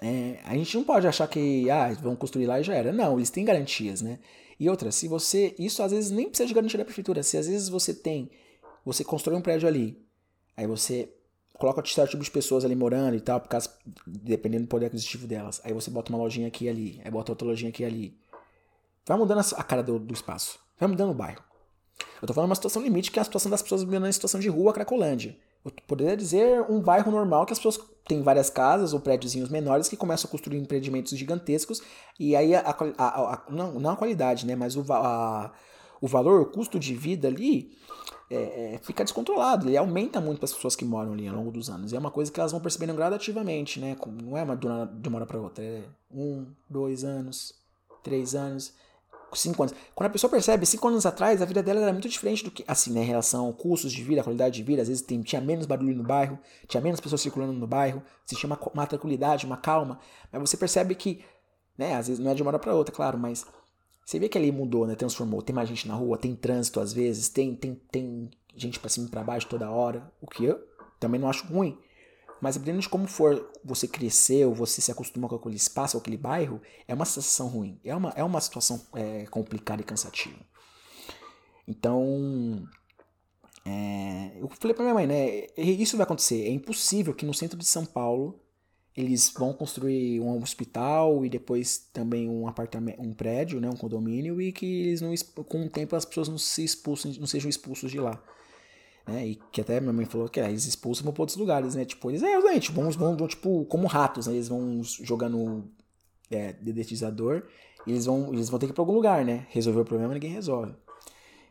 [0.00, 2.92] é, a gente não pode achar que ah, vão construir lá e já era.
[2.92, 4.18] Não, eles têm garantias, né?
[4.58, 5.54] E outra, se você.
[5.58, 7.22] Isso às vezes nem precisa de garantia da prefeitura.
[7.22, 8.30] Se às vezes você tem.
[8.84, 10.00] Você constrói um prédio ali,
[10.56, 11.08] aí você
[11.54, 13.70] coloca certo tipo de pessoas ali morando e tal, por causa,
[14.04, 15.60] dependendo do poder aquisitivo delas.
[15.62, 18.18] Aí você bota uma lojinha aqui e ali, aí bota outra lojinha aqui e ali.
[19.06, 20.58] Vai mudando a cara do, do espaço.
[20.82, 21.40] Vai mudando o bairro.
[22.20, 24.40] Eu tô falando uma situação limite, que é a situação das pessoas vivendo em situação
[24.40, 25.36] de rua, Cracolândia.
[25.64, 29.88] Eu poderia dizer um bairro normal que as pessoas têm várias casas ou prédiozinhos menores
[29.88, 31.80] que começam a construir empreendimentos gigantescos
[32.18, 34.84] e aí a, a, a, não, não a qualidade, né, mas o,
[36.00, 37.70] o valor, o custo de vida ali
[38.28, 39.68] é, é, fica descontrolado.
[39.68, 41.92] Ele aumenta muito para as pessoas que moram ali ao longo dos anos.
[41.92, 43.96] E é uma coisa que elas vão percebendo gradativamente, né?
[44.20, 44.66] Não é uma de
[45.08, 45.62] uma hora para outra.
[45.62, 47.54] É um, dois anos,
[48.02, 48.74] três anos
[49.34, 49.74] cinco anos.
[49.94, 52.64] Quando a pessoa percebe, cinco anos atrás, a vida dela era muito diferente do que,
[52.66, 55.66] assim, né, em relação a custos de vida, qualidade de vida, às vezes tinha menos
[55.66, 59.98] barulho no bairro, tinha menos pessoas circulando no bairro, existia uma, uma tranquilidade, uma calma,
[60.30, 61.24] mas você percebe que,
[61.76, 63.46] né, às vezes não é de uma hora para outra, claro, mas
[64.04, 66.92] você vê que ali mudou, né, transformou, tem mais gente na rua, tem trânsito às
[66.92, 70.60] vezes, tem, tem, tem gente para cima e pra baixo toda hora, o que eu
[70.98, 71.78] também não acho ruim,
[72.42, 76.60] mas dependendo de como for você cresceu, você se acostumou com aquele espaço, aquele bairro,
[76.88, 77.78] é uma sensação ruim.
[77.84, 80.40] É uma, é uma situação é, complicada e cansativa.
[81.68, 82.66] Então,
[83.64, 85.46] é, eu falei pra minha mãe, né?
[85.56, 86.44] Isso vai acontecer.
[86.44, 88.40] É impossível que no centro de São Paulo
[88.96, 94.42] eles vão construir um hospital e depois também um apartamento, um prédio, né, um condomínio
[94.42, 95.14] e que eles não,
[95.44, 98.20] com o tempo as pessoas não se expulsem, não sejam expulsos de lá.
[99.06, 99.26] Né?
[99.26, 101.84] E que até minha mãe falou que é, eles expulsam para outros lugares, né?
[101.84, 104.34] Tipo, eles, é, gente, vão, vão, vão, tipo, como ratos, né?
[104.34, 105.64] Eles vão jogando
[106.30, 107.42] é, dedetizador
[107.86, 109.46] e eles vão, eles vão ter que ir pra algum lugar, né?
[109.50, 110.74] Resolver o problema, ninguém resolve.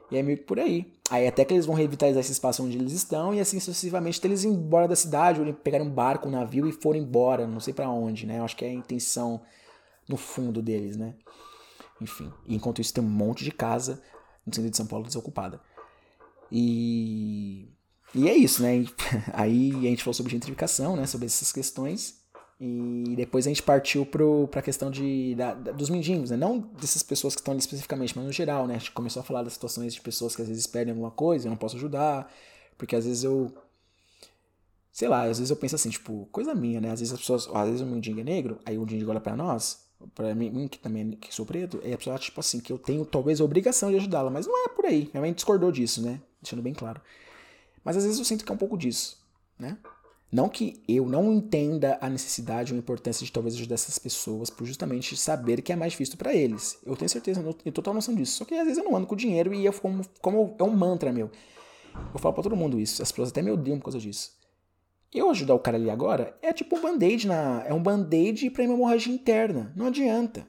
[0.09, 0.91] E é meio que por aí.
[1.09, 4.27] Aí até que eles vão revitalizar esse espaço onde eles estão e assim sucessivamente até
[4.27, 7.59] eles ir embora da cidade, ou pegarem um barco, um navio e forem embora, não
[7.59, 8.39] sei para onde, né?
[8.39, 9.41] Eu acho que é a intenção
[10.07, 11.15] no fundo deles, né?
[12.01, 12.31] Enfim.
[12.47, 14.01] Enquanto isso tem um monte de casa
[14.45, 15.61] no centro de São Paulo desocupada.
[16.51, 17.69] E,
[18.13, 18.85] e é isso, né?
[19.33, 21.05] Aí a gente falou sobre gentrificação, né?
[21.07, 22.21] Sobre essas questões.
[22.63, 26.37] E depois a gente partiu para a questão de, da, da, dos mendigos, né?
[26.37, 28.75] Não dessas pessoas que estão ali especificamente, mas no geral, né?
[28.75, 31.47] A gente começou a falar das situações de pessoas que às vezes perdem alguma coisa,
[31.47, 32.31] eu não posso ajudar,
[32.77, 33.51] porque às vezes eu.
[34.91, 36.91] Sei lá, às vezes eu penso assim, tipo, coisa minha, né?
[36.91, 37.49] Às vezes as pessoas.
[37.51, 40.77] Às vezes o mendigo é negro, aí o mendigo olha para nós, para mim, que
[40.77, 43.89] também que sou preto, e a pessoa tipo assim, que eu tenho talvez a obrigação
[43.89, 45.09] de ajudá-la, mas não é por aí.
[45.11, 46.21] Minha mãe discordou disso, né?
[46.41, 47.01] Deixando bem claro.
[47.83, 49.17] Mas às vezes eu sinto que é um pouco disso,
[49.57, 49.77] né?
[50.31, 54.49] Não que eu não entenda a necessidade ou a importância de talvez ajudar essas pessoas
[54.49, 56.79] por justamente saber que é mais difícil para eles.
[56.85, 58.37] Eu tenho certeza, eu tenho total noção disso.
[58.37, 60.71] Só que às vezes eu não ando com dinheiro e eu como, como é um
[60.71, 61.29] mantra meu.
[62.13, 63.03] Eu falo para todo mundo isso.
[63.03, 64.31] As pessoas até me odeiam por causa disso.
[65.13, 67.65] Eu ajudar o cara ali agora é tipo um band-aid na.
[67.65, 69.73] É um band-aid pra uma hemorragia interna.
[69.75, 70.47] Não adianta.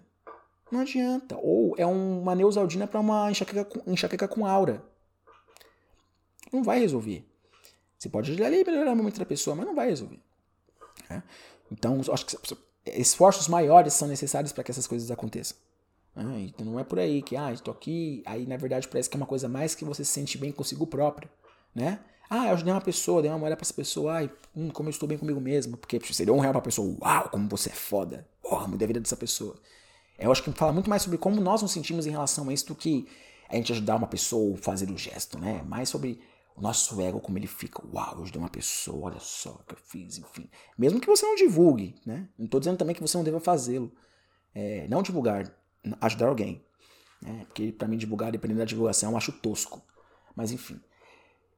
[0.71, 1.37] Não adianta.
[1.43, 4.85] Ou é uma neusaldina para uma enxaqueca com, enxaqueca com aura.
[6.53, 7.27] Não vai resolver.
[7.99, 10.21] Você pode ajudar ali melhorar o momento da pessoa, mas não vai resolver.
[11.09, 11.23] É?
[11.71, 12.37] Então, acho que
[12.85, 15.57] esforços maiores são necessários para que essas coisas aconteçam.
[16.15, 19.17] Ah, então não é por aí que, ah, estou aqui, aí na verdade parece que
[19.17, 21.29] é uma coisa mais que você se sente bem consigo próprio,
[21.75, 22.01] né?
[22.29, 24.91] Ah, eu ajudei uma pessoa, dei uma moeda pra essa pessoa, ai, hum, como eu
[24.91, 28.27] estou bem comigo mesmo, porque deu um real pra pessoa, uau, como você é foda,
[28.43, 29.57] porra, mudei a vida dessa pessoa.
[30.19, 32.67] Eu acho que fala muito mais sobre como nós nos sentimos em relação a isso
[32.67, 33.07] do que
[33.49, 35.63] a gente ajudar uma pessoa ou fazer o um gesto, né?
[35.67, 36.21] Mais sobre
[36.57, 37.83] o nosso ego, como ele fica.
[37.93, 40.49] Uau, eu ajudei uma pessoa, olha só o que eu fiz, enfim.
[40.77, 42.29] Mesmo que você não divulgue, né?
[42.39, 43.93] Não estou dizendo também que você não deva fazê-lo.
[44.55, 45.51] É, não divulgar,
[46.01, 46.65] ajudar alguém.
[47.21, 47.45] Né?
[47.47, 49.83] Porque para mim divulgar, dependendo da divulgação, eu acho tosco.
[50.37, 50.81] Mas enfim.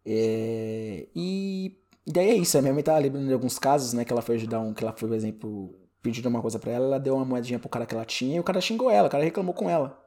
[0.06, 1.76] É, e,
[2.06, 2.56] e daí é isso.
[2.56, 4.04] A minha mãe tava lembrando de alguns casos, né?
[4.04, 4.72] Que ela foi ajudar um.
[4.72, 5.74] Que ela foi, por exemplo,
[6.04, 8.40] pedindo uma coisa para ela, ela deu uma moedinha pro cara que ela tinha e
[8.40, 9.98] o cara xingou ela, o cara reclamou com ela.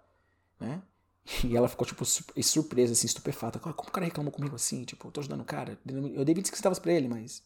[0.60, 0.80] Né?
[1.44, 3.60] E ela ficou, tipo, surpresa, assim, estupefata.
[3.60, 4.84] Como o cara reclamou comigo assim?
[4.86, 5.78] Tipo, eu tô ajudando o cara.
[6.16, 7.44] Eu dei 25 centavos pra ele, mas.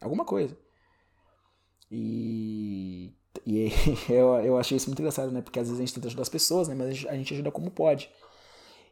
[0.00, 0.56] Alguma coisa.
[1.90, 3.12] E.
[3.44, 3.72] E
[4.08, 5.42] eu, eu achei isso muito engraçado, né?
[5.42, 6.74] Porque às vezes a gente tenta ajudar as pessoas, né?
[6.74, 8.10] Mas a gente ajuda como pode.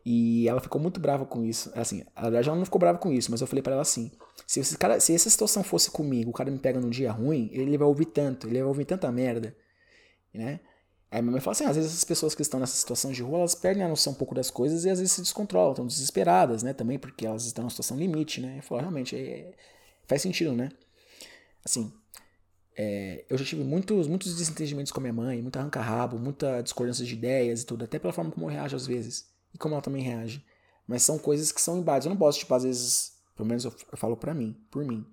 [0.05, 1.71] E ela ficou muito brava com isso.
[1.77, 4.11] Assim, na verdade ela não ficou brava com isso, mas eu falei para ela assim:
[4.47, 7.49] se, esse cara, se essa situação fosse comigo, o cara me pega num dia ruim,
[7.53, 9.57] ele vai ouvir tanto, ele vai ouvir tanta merda,
[10.35, 10.61] né?
[11.13, 13.23] Aí minha mãe fala assim: ah, às vezes as pessoas que estão nessa situação de
[13.23, 15.87] rua, elas perdem a noção um pouco das coisas e às vezes se descontrolam, estão
[15.87, 16.73] desesperadas, né?
[16.73, 18.57] Também porque elas estão numa situação limite, né?
[18.59, 19.53] Eu falo, realmente, é,
[20.07, 20.71] faz sentido, né?
[21.63, 21.93] Assim,
[22.75, 27.05] é, eu já tive muitos, muitos desentendimentos com a minha mãe, muita arranca-rabo, muita discordância
[27.05, 29.83] de ideias e tudo, até pela forma como eu reajo às vezes e como ela
[29.83, 30.43] também reage.
[30.89, 32.07] Mas são coisas que são embates.
[32.07, 35.07] Eu não posso, tipo, às vezes, pelo menos eu, eu falo pra mim, por mim.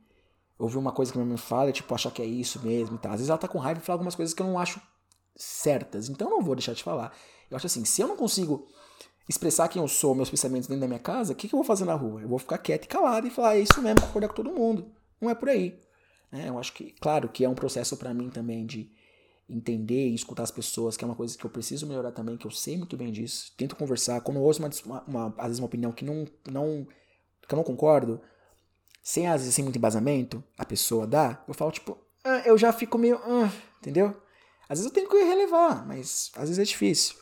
[0.57, 3.11] Ouvir uma coisa que minha mãe fala, tipo, achar que é isso mesmo e tal.
[3.11, 4.81] Às vezes ela tá com raiva e fala algumas coisas que eu não acho
[5.39, 6.09] certas.
[6.09, 7.15] Então eu não vou deixar de falar.
[7.49, 8.67] Eu acho assim, se eu não consigo
[9.27, 11.65] expressar quem eu sou, meus pensamentos dentro da minha casa, o que, que eu vou
[11.65, 12.21] fazer na rua?
[12.21, 14.91] Eu vou ficar quieto e calado e falar, é isso mesmo, concordar com todo mundo.
[15.21, 15.79] Não é por aí.
[16.31, 18.91] É, eu acho que, claro, que é um processo para mim também de
[19.49, 22.45] entender e escutar as pessoas, que é uma coisa que eu preciso melhorar também, que
[22.45, 23.51] eu sei muito bem disso.
[23.57, 24.21] Tento conversar.
[24.21, 26.87] Quando eu ouço uma, uma, às vezes uma opinião que não, não,
[27.47, 28.21] que eu não concordo,
[29.01, 32.71] sem às vezes sem muito embasamento, a pessoa dá, eu falo tipo, ah, eu já
[32.71, 34.15] fico meio, ah, entendeu?
[34.69, 37.15] Às vezes eu tenho que relevar, mas às vezes é difícil.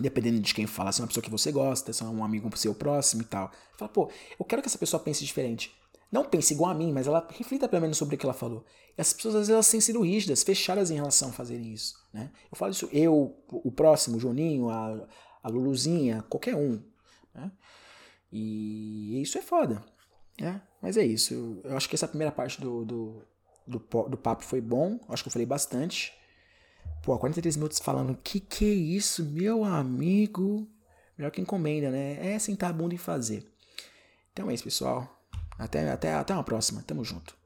[0.00, 2.54] Dependendo de quem fala, se é uma pessoa que você gosta, se é um amigo
[2.58, 3.52] seu próximo e tal.
[3.78, 5.72] Fala, pô, eu quero que essa pessoa pense diferente.
[6.10, 8.64] Não pense igual a mim, mas ela reflita pelo menos sobre o que ela falou.
[8.98, 11.94] E as pessoas às vezes elas têm sido rígidas, fechadas em relação a fazerem isso.
[12.12, 12.30] Né?
[12.50, 15.06] Eu falo isso, eu, o próximo, o Joninho, a,
[15.42, 16.82] a Luluzinha, qualquer um.
[17.32, 17.52] Né?
[18.32, 19.84] E isso é foda.
[20.40, 20.60] Né?
[20.82, 21.34] Mas é isso.
[21.34, 23.22] Eu, eu acho que essa primeira parte do, do,
[23.66, 24.98] do, do papo foi bom.
[25.06, 26.12] Eu acho que eu falei bastante.
[27.02, 30.66] Pô, 43 minutos falando, que que é isso, meu amigo?
[31.18, 32.34] Melhor que encomenda, né?
[32.34, 33.46] É sentar a bunda e fazer.
[34.32, 35.22] Então é isso, pessoal.
[35.58, 36.82] Até, até, até uma próxima.
[36.82, 37.36] Tamo junto.